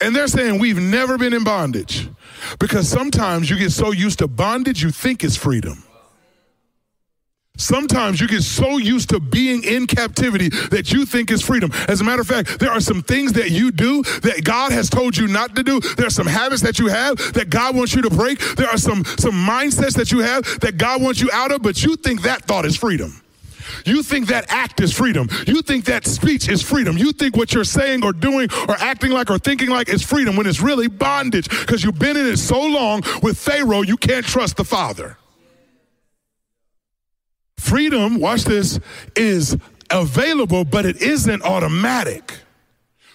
[0.01, 2.09] And they're saying we've never been in bondage
[2.59, 5.83] because sometimes you get so used to bondage you think it's freedom.
[7.57, 11.71] Sometimes you get so used to being in captivity that you think is freedom.
[11.87, 14.89] As a matter of fact, there are some things that you do that God has
[14.89, 15.79] told you not to do.
[15.79, 18.39] There are some habits that you have that God wants you to break.
[18.55, 21.81] There are some some mindsets that you have that God wants you out of, but
[21.83, 23.21] you think that thought is freedom.
[23.85, 25.27] You think that act is freedom.
[25.47, 26.97] You think that speech is freedom.
[26.97, 30.35] You think what you're saying or doing or acting like or thinking like is freedom
[30.35, 34.25] when it's really bondage because you've been in it so long with Pharaoh, you can't
[34.25, 35.17] trust the Father.
[37.57, 38.79] Freedom, watch this,
[39.15, 39.57] is
[39.89, 42.39] available, but it isn't automatic.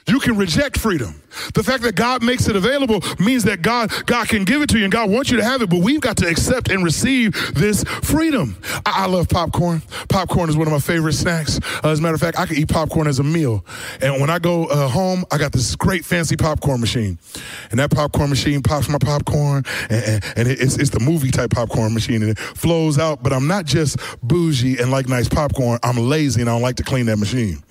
[0.09, 1.20] You can reject freedom.
[1.55, 4.79] The fact that God makes it available means that God, God can give it to
[4.79, 7.55] you and God wants you to have it, but we've got to accept and receive
[7.55, 8.57] this freedom.
[8.87, 9.83] I, I love popcorn.
[10.09, 11.59] Popcorn is one of my favorite snacks.
[11.85, 13.65] Uh, as a matter of fact, I can eat popcorn as a meal.
[14.01, 17.19] And when I go uh, home, I got this great fancy popcorn machine.
[17.71, 21.51] And that popcorn machine pops my popcorn, and, and, and it's, it's the movie type
[21.51, 23.23] popcorn machine, and it flows out.
[23.23, 26.77] But I'm not just bougie and like nice popcorn, I'm lazy and I don't like
[26.77, 27.63] to clean that machine.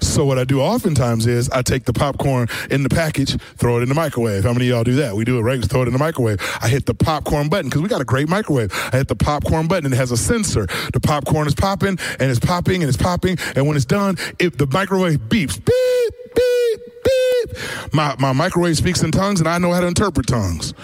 [0.00, 3.82] So what I do oftentimes is I take the popcorn in the package, throw it
[3.82, 4.44] in the microwave.
[4.44, 5.16] How many of y'all do that?
[5.16, 5.64] We do it right.
[5.64, 6.38] Throw it in the microwave.
[6.60, 8.70] I hit the popcorn button because we got a great microwave.
[8.92, 10.66] I hit the popcorn button and it has a sensor.
[10.92, 13.38] The popcorn is popping and it's popping and it's popping.
[13.56, 17.94] And when it's done, if the microwave beeps, beep, beep, beep.
[17.94, 20.74] My, my microwave speaks in tongues and I know how to interpret tongues.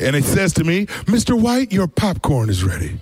[0.00, 1.38] And it says to me, Mr.
[1.38, 2.98] White, your popcorn is ready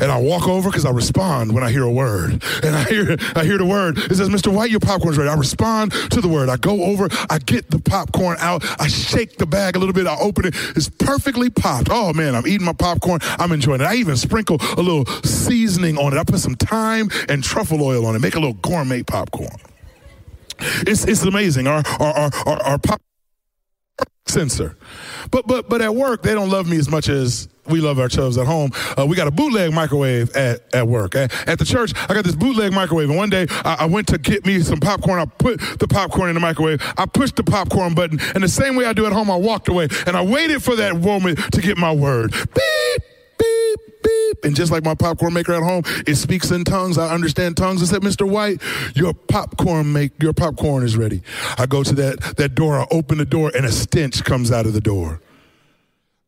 [0.00, 2.42] and I walk over because I respond when I hear a word.
[2.62, 3.98] And I hear I hear the word.
[3.98, 4.52] It says, Mr.
[4.52, 5.30] White, your popcorn's ready.
[5.30, 6.48] I respond to the word.
[6.48, 10.06] I go over, I get the popcorn out, I shake the bag a little bit,
[10.06, 10.54] I open it.
[10.76, 11.88] It's perfectly popped.
[11.90, 13.20] Oh man, I'm eating my popcorn.
[13.22, 13.84] I'm enjoying it.
[13.84, 16.18] I even sprinkle a little seasoning on it.
[16.18, 19.56] I put some thyme and truffle oil on it, make a little gourmet popcorn.
[20.60, 21.66] It's it's amazing.
[21.66, 23.00] Our our our, our, our pop
[24.26, 24.76] sensor.
[25.30, 28.38] But but but at work they don't love me as much as we love ourselves
[28.38, 28.70] at home.
[28.96, 31.14] Uh, we got a bootleg microwave at, at work.
[31.14, 33.08] At, at, the church, I got this bootleg microwave.
[33.08, 35.18] And one day I, I, went to get me some popcorn.
[35.18, 36.82] I put the popcorn in the microwave.
[36.96, 38.20] I pushed the popcorn button.
[38.34, 39.88] And the same way I do at home, I walked away.
[40.06, 42.32] And I waited for that moment to get my word.
[42.32, 43.02] Beep,
[43.38, 44.44] beep, beep.
[44.44, 46.98] And just like my popcorn maker at home, it speaks in tongues.
[46.98, 47.82] I understand tongues.
[47.82, 48.28] I said, Mr.
[48.28, 48.62] White,
[48.94, 51.22] your popcorn make your popcorn is ready.
[51.56, 54.66] I go to that, that door, I open the door, and a stench comes out
[54.66, 55.20] of the door.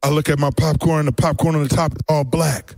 [0.02, 2.74] I look at my popcorn, the popcorn on the top is all black.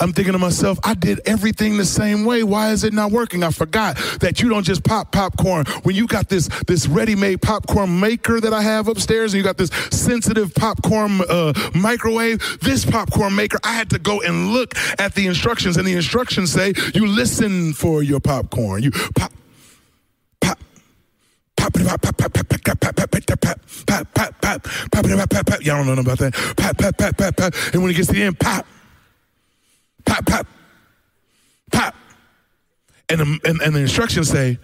[0.00, 2.42] I'm thinking to myself, I did everything the same way.
[2.42, 3.42] Why is it not working?
[3.42, 5.66] I forgot that you don't just pop popcorn.
[5.82, 9.58] When you got this this ready-made popcorn maker that I have upstairs, and you got
[9.58, 15.14] this sensitive popcorn uh, microwave, this popcorn maker, I had to go and look at
[15.14, 18.82] the instructions, and the instructions say you listen for your popcorn.
[18.82, 19.32] You pop
[21.72, 22.34] pop, pop, pop, pop,
[25.18, 25.64] pop, pop, pop.
[25.64, 26.56] Y'all don't know nothing about that.
[26.56, 27.54] Pop, pop, pop, pop, pop.
[27.72, 28.66] And when it gets to the end, pop,
[30.04, 30.46] pop, pop,
[31.72, 31.94] pop.
[33.08, 34.58] And the, and, and the instructions say,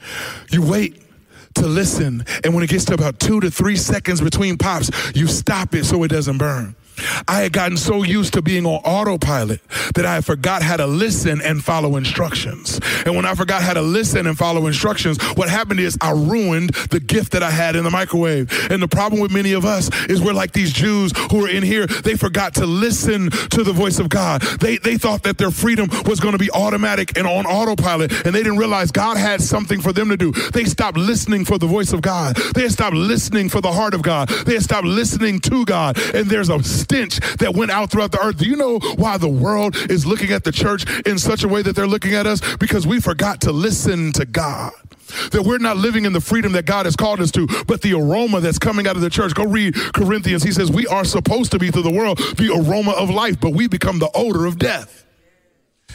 [0.51, 1.03] you wait
[1.55, 2.25] to listen.
[2.45, 5.85] And when it gets to about two to three seconds between pops, you stop it
[5.85, 6.75] so it doesn't burn.
[7.29, 9.61] I had gotten so used to being on autopilot
[9.95, 12.81] that I forgot how to listen and follow instructions.
[13.05, 16.71] And when I forgot how to listen and follow instructions, what happened is I ruined
[16.91, 18.71] the gift that I had in the microwave.
[18.71, 21.63] And the problem with many of us is we're like these Jews who are in
[21.63, 21.87] here.
[21.87, 24.43] They forgot to listen to the voice of God.
[24.61, 28.13] They, they thought that their freedom was going to be automatic and on autopilot.
[28.27, 30.33] And they didn't realize God had something for them to do.
[30.33, 32.37] They stopped listening for the voice of God.
[32.55, 34.29] They stopped listening for the heart of God.
[34.29, 35.99] They stopped listening to God.
[36.15, 38.39] And there's a stench that went out throughout the earth.
[38.39, 41.63] Do you know why the world is looking at the church in such a way
[41.63, 42.41] that they're looking at us?
[42.57, 44.73] Because we forgot to listen to God.
[45.33, 47.95] That we're not living in the freedom that God has called us to, but the
[47.95, 49.35] aroma that's coming out of the church.
[49.35, 50.43] Go read Corinthians.
[50.43, 53.51] He says, We are supposed to be to the world the aroma of life, but
[53.51, 55.05] we become the odor of death.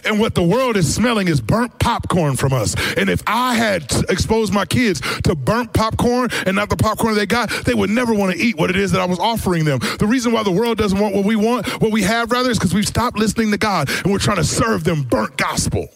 [0.05, 2.75] And what the world is smelling is burnt popcorn from us.
[2.95, 7.25] And if I had exposed my kids to burnt popcorn and not the popcorn they
[7.25, 9.79] got, they would never want to eat what it is that I was offering them.
[9.99, 12.57] The reason why the world doesn't want what we want, what we have rather, is
[12.57, 15.87] because we've stopped listening to God and we're trying to serve them burnt gospel.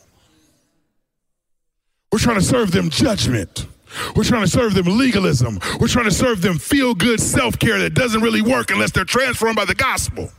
[2.12, 3.67] We're trying to serve them judgment.
[4.15, 5.60] We're trying to serve them legalism.
[5.80, 9.06] We're trying to serve them feel good self care that doesn't really work unless they're
[9.06, 10.32] transformed by the gospel.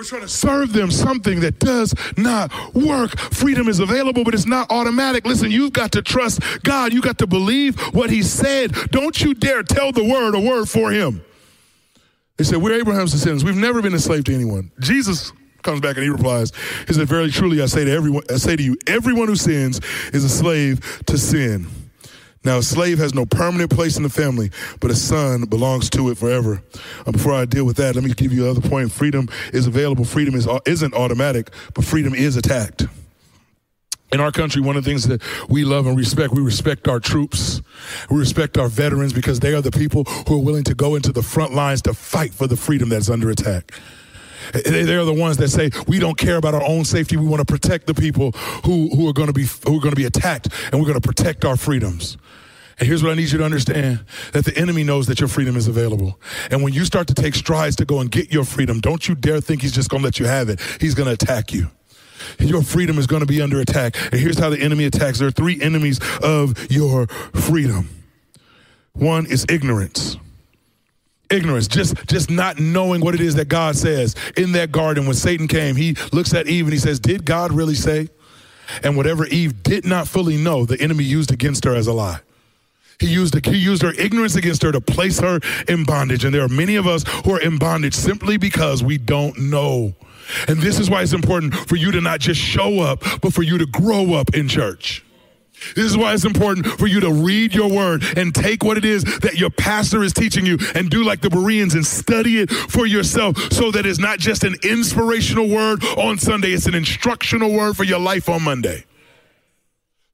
[0.00, 3.18] We're trying to serve them something that does not work.
[3.18, 5.26] Freedom is available, but it's not automatic.
[5.26, 6.94] Listen, you've got to trust God.
[6.94, 8.72] You got to believe what He said.
[8.92, 11.22] Don't you dare tell the word a word for Him.
[12.38, 13.44] They said, We're Abraham's descendants.
[13.44, 14.72] We've never been enslaved to anyone.
[14.80, 16.52] Jesus comes back and he replies,
[16.88, 19.82] He said, Very truly, I say to everyone, I say to you, everyone who sins
[20.14, 21.66] is a slave to sin.
[22.42, 26.08] Now, a slave has no permanent place in the family, but a son belongs to
[26.08, 26.62] it forever.
[27.06, 28.90] Uh, before I deal with that, let me give you another point.
[28.90, 30.06] Freedom is available.
[30.06, 32.86] Freedom is, isn't automatic, but freedom is attacked.
[34.12, 36.98] In our country, one of the things that we love and respect, we respect our
[36.98, 37.60] troops.
[38.10, 41.12] We respect our veterans because they are the people who are willing to go into
[41.12, 43.72] the front lines to fight for the freedom that's under attack.
[44.52, 47.16] They're the ones that say we don't care about our own safety.
[47.16, 48.32] We want to protect the people
[48.64, 51.00] who, who are going to be who are going to be attacked, and we're going
[51.00, 52.16] to protect our freedoms.
[52.78, 55.54] And here's what I need you to understand that the enemy knows that your freedom
[55.54, 56.18] is available.
[56.50, 59.14] And when you start to take strides to go and get your freedom, don't you
[59.14, 60.60] dare think he's just going to let you have it.
[60.80, 61.70] He's going to attack you.
[62.38, 63.96] Your freedom is going to be under attack.
[64.12, 67.88] And here's how the enemy attacks there are three enemies of your freedom
[68.92, 70.16] one is ignorance
[71.30, 75.14] ignorance just just not knowing what it is that god says in that garden when
[75.14, 78.08] satan came he looks at eve and he says did god really say
[78.82, 82.20] and whatever eve did not fully know the enemy used against her as a lie
[83.00, 86.24] he used, he used her ignorance against her to place her in bondage.
[86.24, 89.94] And there are many of us who are in bondage simply because we don't know.
[90.46, 93.42] And this is why it's important for you to not just show up, but for
[93.42, 95.02] you to grow up in church.
[95.74, 98.84] This is why it's important for you to read your word and take what it
[98.84, 102.50] is that your pastor is teaching you and do like the Bereans and study it
[102.50, 107.52] for yourself so that it's not just an inspirational word on Sunday, it's an instructional
[107.52, 108.84] word for your life on Monday.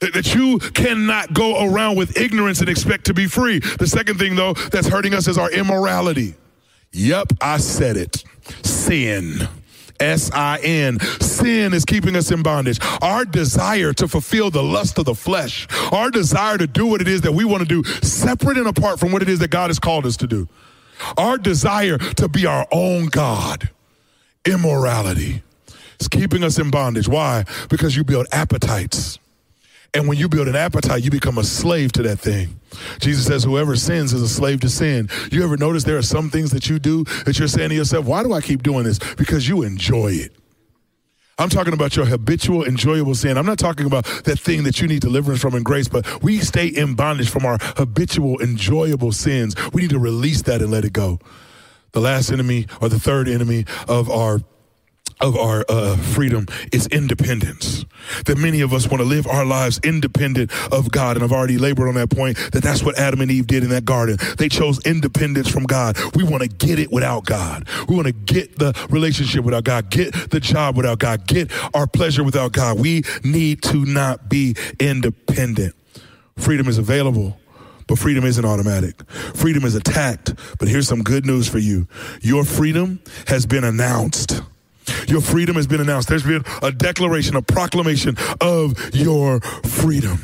[0.01, 3.61] That you cannot go around with ignorance and expect to be free.
[3.61, 6.35] The second thing, though, that's hurting us is our immorality.
[6.93, 8.23] Yep, I said it.
[8.63, 9.49] Sin.
[10.01, 11.01] S I N.
[11.21, 12.79] Sin is keeping us in bondage.
[13.03, 17.09] Our desire to fulfill the lust of the flesh, our desire to do what it
[17.09, 19.71] is that we want to do, separate and apart from what it is that God
[19.71, 20.49] has called us to do.
[21.19, 23.71] Our desire to be our own God,
[24.45, 25.43] immorality,
[26.01, 27.09] is keeping us in bondage.
[27.09, 27.45] Why?
[27.69, 29.19] Because you build appetites
[29.97, 32.61] and when you build an appetite, you become a slave to that thing.
[33.01, 35.09] Jesus says, Whoever sins is a slave to sin.
[35.33, 38.05] You ever notice there are some things that you do that you're saying to yourself,
[38.05, 38.99] Why do I keep doing this?
[39.15, 40.37] Because you enjoy it.
[41.39, 43.39] I'm talking about your habitual, enjoyable sin.
[43.39, 46.41] I'm not talking about that thing that you need deliverance from in grace, but we
[46.41, 49.55] stay in bondage from our habitual, enjoyable sins.
[49.73, 51.21] We need to release that and let it go.
[51.93, 54.41] The last enemy or the third enemy of our
[55.21, 57.85] of our uh, freedom is independence.
[58.27, 61.17] That many of us want to live our lives independent of God.
[61.17, 63.71] And I've already labored on that point that that's what Adam and Eve did in
[63.71, 64.19] that garden.
[64.39, 65.97] They chose independence from God.
[66.15, 67.67] We want to get it without God.
[67.89, 71.87] We want to get the relationship without God, get the job without God, get our
[71.87, 72.79] pleasure without God.
[72.79, 75.75] We need to not be independent.
[76.37, 77.41] Freedom is available
[77.89, 79.09] but freedom isn't automatic.
[79.11, 80.35] Freedom is attacked.
[80.59, 81.87] But here's some good news for you
[82.21, 84.43] your freedom has been announced.
[85.09, 86.09] Your freedom has been announced.
[86.09, 90.19] There's been a declaration, a proclamation of your freedom.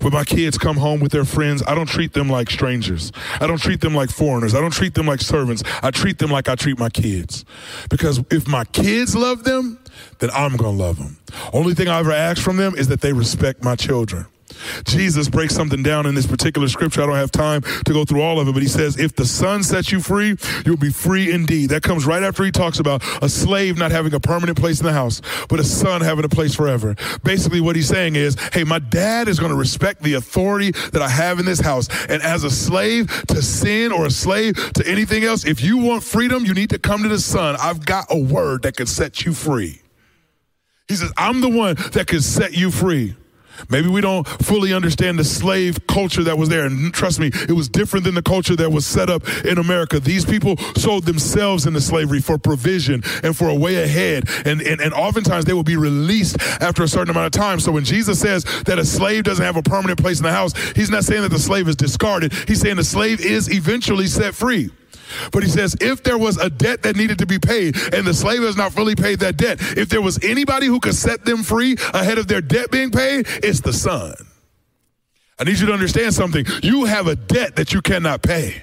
[0.00, 3.12] When my kids come home with their friends, I don't treat them like strangers.
[3.40, 4.54] I don't treat them like foreigners.
[4.54, 5.62] I don't treat them like servants.
[5.82, 7.44] I treat them like I treat my kids.
[7.88, 9.78] Because if my kids love them,
[10.18, 11.16] then I'm going to love them.
[11.52, 14.26] Only thing I ever ask from them is that they respect my children.
[14.84, 17.02] Jesus breaks something down in this particular scripture.
[17.02, 19.26] I don't have time to go through all of it, but he says, If the
[19.26, 21.70] Son sets you free, you'll be free indeed.
[21.70, 24.86] That comes right after he talks about a slave not having a permanent place in
[24.86, 26.94] the house, but a son having a place forever.
[27.22, 31.02] Basically, what he's saying is, Hey, my dad is going to respect the authority that
[31.02, 31.88] I have in this house.
[32.08, 36.02] And as a slave to sin or a slave to anything else, if you want
[36.02, 37.56] freedom, you need to come to the Son.
[37.58, 39.80] I've got a word that can set you free.
[40.88, 43.16] He says, I'm the one that can set you free.
[43.68, 46.64] Maybe we don't fully understand the slave culture that was there.
[46.64, 50.00] And trust me, it was different than the culture that was set up in America.
[50.00, 54.28] These people sold themselves into slavery for provision and for a way ahead.
[54.44, 57.60] And, and, and oftentimes they will be released after a certain amount of time.
[57.60, 60.56] So when Jesus says that a slave doesn't have a permanent place in the house,
[60.72, 62.32] he's not saying that the slave is discarded.
[62.46, 64.70] He's saying the slave is eventually set free.
[65.32, 68.14] But he says, if there was a debt that needed to be paid and the
[68.14, 71.42] slave has not fully paid that debt, if there was anybody who could set them
[71.42, 74.14] free ahead of their debt being paid, it's the son.
[75.38, 76.46] I need you to understand something.
[76.62, 78.62] You have a debt that you cannot pay.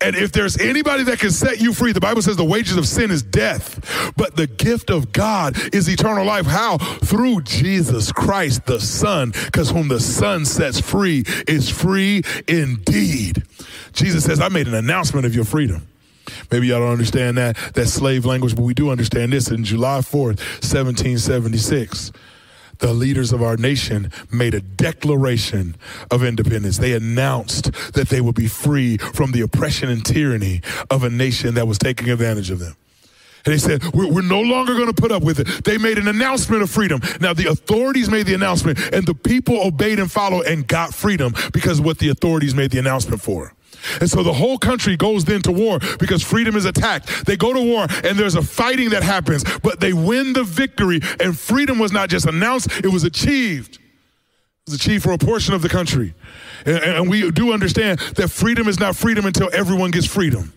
[0.00, 2.86] And if there's anybody that can set you free, the Bible says the wages of
[2.86, 6.46] sin is death, but the gift of God is eternal life.
[6.46, 6.78] How?
[6.78, 13.42] Through Jesus Christ, the Son, because whom the Son sets free is free indeed.
[13.92, 15.86] Jesus says, I made an announcement of your freedom.
[16.50, 19.98] Maybe y'all don't understand that, that slave language, but we do understand this in July
[19.98, 22.12] 4th, 1776
[22.80, 25.76] the leaders of our nation made a declaration
[26.10, 26.78] of independence.
[26.78, 31.54] They announced that they would be free from the oppression and tyranny of a nation
[31.54, 32.76] that was taking advantage of them.
[33.46, 35.64] And they said, we're, we're no longer going to put up with it.
[35.64, 37.00] They made an announcement of freedom.
[37.20, 41.32] Now, the authorities made the announcement, and the people obeyed and followed and got freedom
[41.52, 43.54] because of what the authorities made the announcement for.
[44.00, 47.26] And so the whole country goes then to war because freedom is attacked.
[47.26, 51.00] They go to war and there's a fighting that happens, but they win the victory.
[51.20, 53.76] And freedom was not just announced, it was achieved.
[53.76, 56.14] It was achieved for a portion of the country.
[56.66, 60.52] And, and we do understand that freedom is not freedom until everyone gets freedom.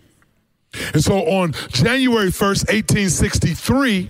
[0.93, 4.09] And so on January 1st, 1863,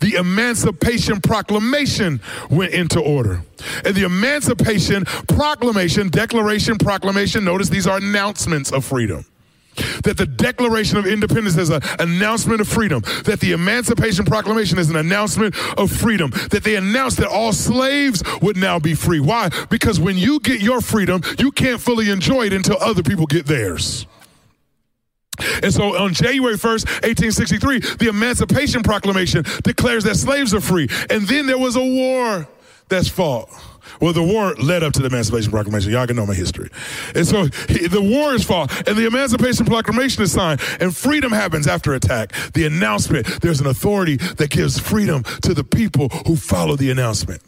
[0.00, 2.20] the Emancipation Proclamation
[2.50, 3.42] went into order.
[3.84, 9.24] And the Emancipation Proclamation, Declaration, Proclamation, notice these are announcements of freedom.
[10.04, 13.02] That the Declaration of Independence is an announcement of freedom.
[13.24, 16.30] That the Emancipation Proclamation is an announcement of freedom.
[16.50, 19.20] That they announced that all slaves would now be free.
[19.20, 19.50] Why?
[19.68, 23.46] Because when you get your freedom, you can't fully enjoy it until other people get
[23.46, 24.06] theirs.
[25.62, 30.88] And so on January 1st, 1863, the Emancipation Proclamation declares that slaves are free.
[31.10, 32.48] And then there was a war
[32.88, 33.48] that's fought.
[34.00, 35.92] Well, the war led up to the Emancipation Proclamation.
[35.92, 36.70] Y'all can know my history.
[37.14, 41.66] And so the war is fought, and the Emancipation Proclamation is signed, and freedom happens
[41.66, 42.32] after attack.
[42.52, 47.42] The announcement, there's an authority that gives freedom to the people who follow the announcement.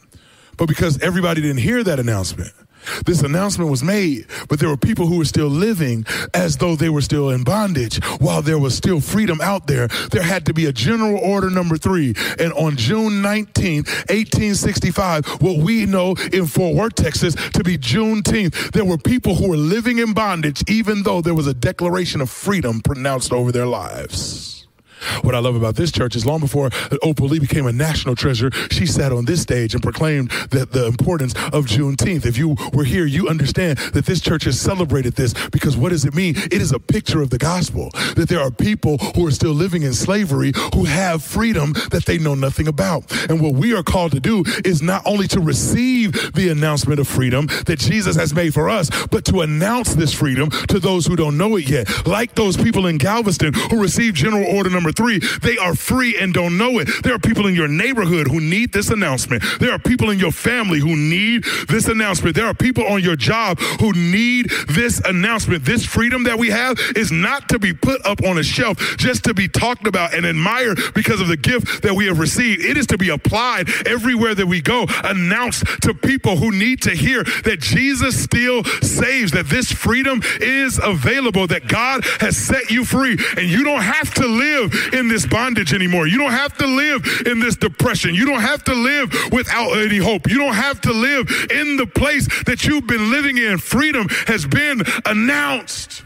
[0.57, 2.53] But because everybody didn't hear that announcement,
[3.05, 6.89] this announcement was made, but there were people who were still living as though they
[6.89, 9.89] were still in bondage while there was still freedom out there.
[10.11, 12.14] There had to be a general order number three.
[12.39, 18.72] And on June 19th, 1865, what we know in Fort Worth, Texas, to be Juneteenth,
[18.72, 22.30] there were people who were living in bondage even though there was a declaration of
[22.30, 24.57] freedom pronounced over their lives.
[25.22, 26.70] What I love about this church is long before
[27.03, 30.86] Opal Lee became a national treasure, she sat on this stage and proclaimed that the
[30.86, 32.26] importance of Juneteenth.
[32.26, 36.05] If you were here, you understand that this church has celebrated this because what does
[36.05, 36.34] it mean?
[36.36, 39.82] It is a picture of the gospel that there are people who are still living
[39.82, 43.11] in slavery who have freedom that they know nothing about.
[43.30, 47.09] And what we are called to do is not only to receive the announcement of
[47.09, 51.16] freedom that Jesus has made for us, but to announce this freedom to those who
[51.16, 52.07] don't know it yet.
[52.07, 56.16] Like those people in Galveston who received General Order number Number three, they are free
[56.18, 56.89] and don't know it.
[57.03, 59.43] There are people in your neighborhood who need this announcement.
[59.61, 62.34] There are people in your family who need this announcement.
[62.34, 65.66] There are people on your job who need this announcement.
[65.66, 69.24] This freedom that we have is not to be put up on a shelf just
[69.24, 72.64] to be talked about and admired because of the gift that we have received.
[72.64, 76.93] It is to be applied everywhere that we go, announced to people who need to
[76.93, 82.86] hear that Jesus still saves, that this freedom is available, that God has set you
[82.86, 86.06] free, and you don't have to live in this bondage anymore.
[86.06, 88.14] You don't have to live in this depression.
[88.14, 90.28] You don't have to live without any hope.
[90.28, 93.58] You don't have to live in the place that you've been living in.
[93.58, 96.02] Freedom has been announced.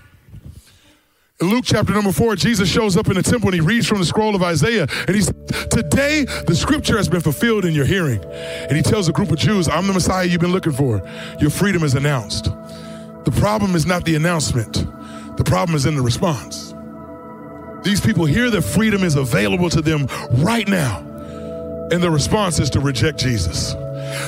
[1.42, 3.98] In Luke chapter number four, Jesus shows up in the temple and he reads from
[3.98, 4.86] the scroll of Isaiah.
[5.08, 5.34] And he says,
[5.70, 8.24] Today the scripture has been fulfilled in your hearing.
[8.24, 11.02] And he tells a group of Jews, I'm the Messiah you've been looking for.
[11.40, 12.44] Your freedom is announced.
[13.24, 14.86] The problem is not the announcement,
[15.36, 16.71] the problem is in the response.
[17.83, 20.99] These people hear that freedom is available to them right now.
[21.91, 23.74] And the response is to reject Jesus.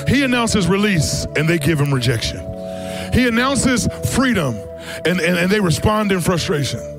[0.07, 2.39] He announces release and they give him rejection.
[3.13, 4.55] He announces freedom
[5.05, 6.94] and, and, and they respond in frustration.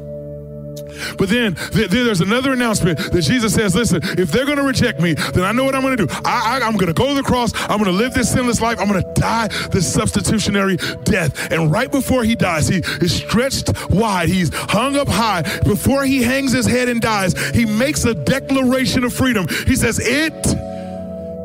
[1.16, 5.00] But then, th- there's another announcement that Jesus says, listen, if they're going to reject
[5.00, 6.12] me, then I know what I'm going to do.
[6.24, 7.52] I, I, I'm going to go to the cross.
[7.54, 8.78] I'm going to live this sinless life.
[8.80, 11.52] I'm going to die this substitutionary death.
[11.52, 14.28] And right before he dies, he is stretched wide.
[14.28, 15.42] He's hung up high.
[15.64, 19.46] Before he hangs his head and dies, he makes a declaration of freedom.
[19.66, 20.34] He says, it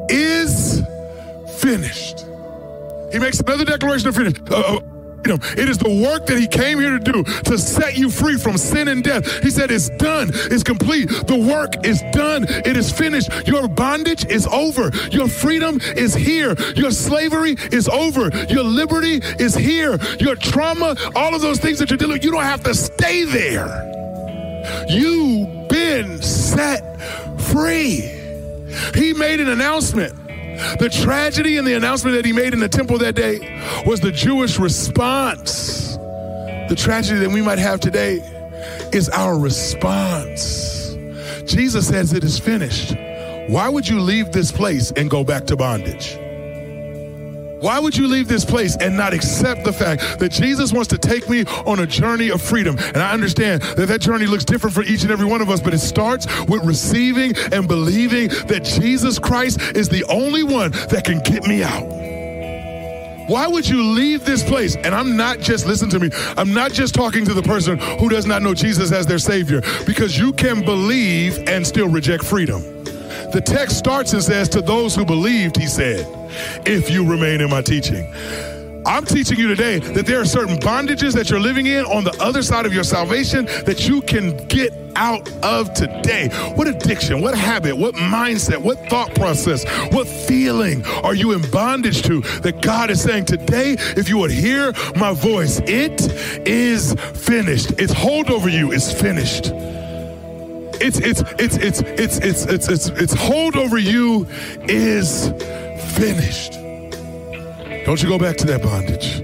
[0.10, 0.82] is
[1.60, 2.26] finished.
[3.12, 4.46] He makes another declaration of freedom.
[4.50, 4.80] Uh, uh,
[5.24, 5.40] freedom.
[5.58, 8.58] It is the work that he came here to do to set you free from
[8.58, 9.44] sin and death.
[9.44, 11.08] He said, It's done, it's complete.
[11.28, 13.48] The work is done, it is finished.
[13.48, 14.92] Your bondage is over.
[15.12, 16.56] Your freedom is here.
[16.76, 18.30] Your slavery is over.
[18.50, 19.98] Your liberty is here.
[20.20, 23.24] Your trauma, all of those things that you're dealing with, you don't have to stay
[23.26, 23.88] there.
[24.90, 27.00] You've been set
[27.42, 28.18] free.
[28.94, 30.21] He made an announcement
[30.80, 33.40] the tragedy and the announcement that he made in the temple that day
[33.86, 35.96] was the Jewish response.
[36.70, 38.20] The tragedy that we might have today
[38.94, 40.96] is our response.
[41.46, 42.96] Jesus says it is finished.
[43.48, 46.18] Why would you leave this place and go back to bondage?
[47.62, 50.98] Why would you leave this place and not accept the fact that Jesus wants to
[50.98, 52.76] take me on a journey of freedom?
[52.80, 55.62] And I understand that that journey looks different for each and every one of us,
[55.62, 61.04] but it starts with receiving and believing that Jesus Christ is the only one that
[61.06, 61.86] can get me out.
[63.30, 64.76] Why would you leave this place?
[64.78, 68.10] And I'm not just, listen to me, I'm not just talking to the person who
[68.10, 72.62] does not know Jesus as their Savior, because you can believe and still reject freedom.
[73.32, 76.21] The text starts and says, To those who believed, he said,
[76.66, 78.12] if you remain in my teaching.
[78.86, 82.16] I'm teaching you today that there are certain bondages that you're living in on the
[82.20, 86.30] other side of your salvation that you can get out of today.
[86.56, 92.02] What addiction, what habit, what mindset, what thought process, what feeling are you in bondage
[92.04, 96.02] to that God is saying today, if you would hear my voice, it
[96.48, 97.72] is finished.
[97.80, 99.52] Its hold over you is finished
[100.84, 104.26] it's it's it's it's it's it's it's it's it's hold over you
[104.64, 105.32] is
[105.92, 106.54] finished.
[107.86, 109.22] Don't you go back to that bondage.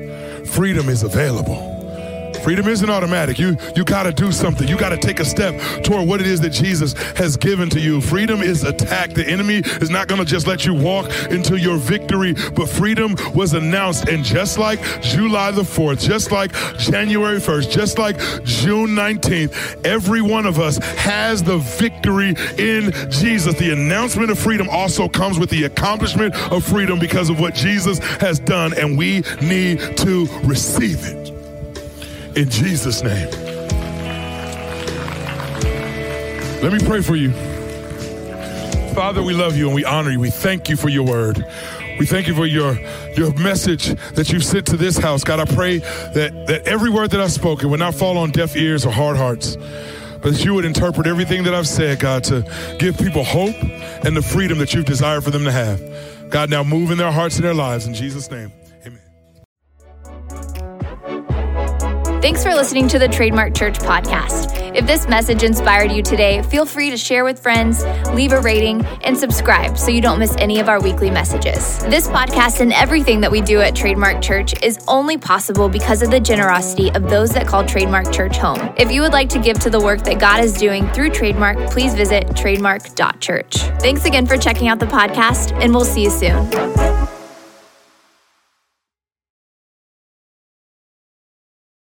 [0.50, 1.77] Freedom is available.
[2.48, 3.38] Freedom isn't automatic.
[3.40, 4.70] You you got to do something.
[4.70, 7.78] You got to take a step toward what it is that Jesus has given to
[7.78, 8.00] you.
[8.00, 9.16] Freedom is attacked.
[9.16, 13.18] The enemy is not going to just let you walk into your victory, but freedom
[13.36, 18.92] was announced and just like July the 4th, just like January 1st, just like June
[18.92, 23.56] 19th, every one of us has the victory in Jesus.
[23.56, 28.00] The announcement of freedom also comes with the accomplishment of freedom because of what Jesus
[28.22, 31.37] has done and we need to receive it
[32.38, 33.30] in Jesus' name.
[36.62, 37.32] Let me pray for you.
[38.94, 40.20] Father, we love you and we honor you.
[40.20, 41.44] We thank you for your word.
[42.00, 42.80] We thank you for your,
[43.16, 45.24] your message that you've sent to this house.
[45.24, 48.56] God, I pray that, that every word that I've spoken would not fall on deaf
[48.56, 52.44] ears or hard hearts, but that you would interpret everything that I've said, God, to
[52.78, 53.56] give people hope
[54.06, 55.82] and the freedom that you've desired for them to have.
[56.30, 57.88] God, now move in their hearts and their lives.
[57.88, 58.52] In Jesus' name.
[62.20, 64.76] Thanks for listening to the Trademark Church podcast.
[64.76, 68.84] If this message inspired you today, feel free to share with friends, leave a rating,
[69.04, 71.78] and subscribe so you don't miss any of our weekly messages.
[71.86, 76.10] This podcast and everything that we do at Trademark Church is only possible because of
[76.10, 78.74] the generosity of those that call Trademark Church home.
[78.78, 81.70] If you would like to give to the work that God is doing through Trademark,
[81.70, 83.56] please visit trademark.church.
[83.80, 87.17] Thanks again for checking out the podcast, and we'll see you soon.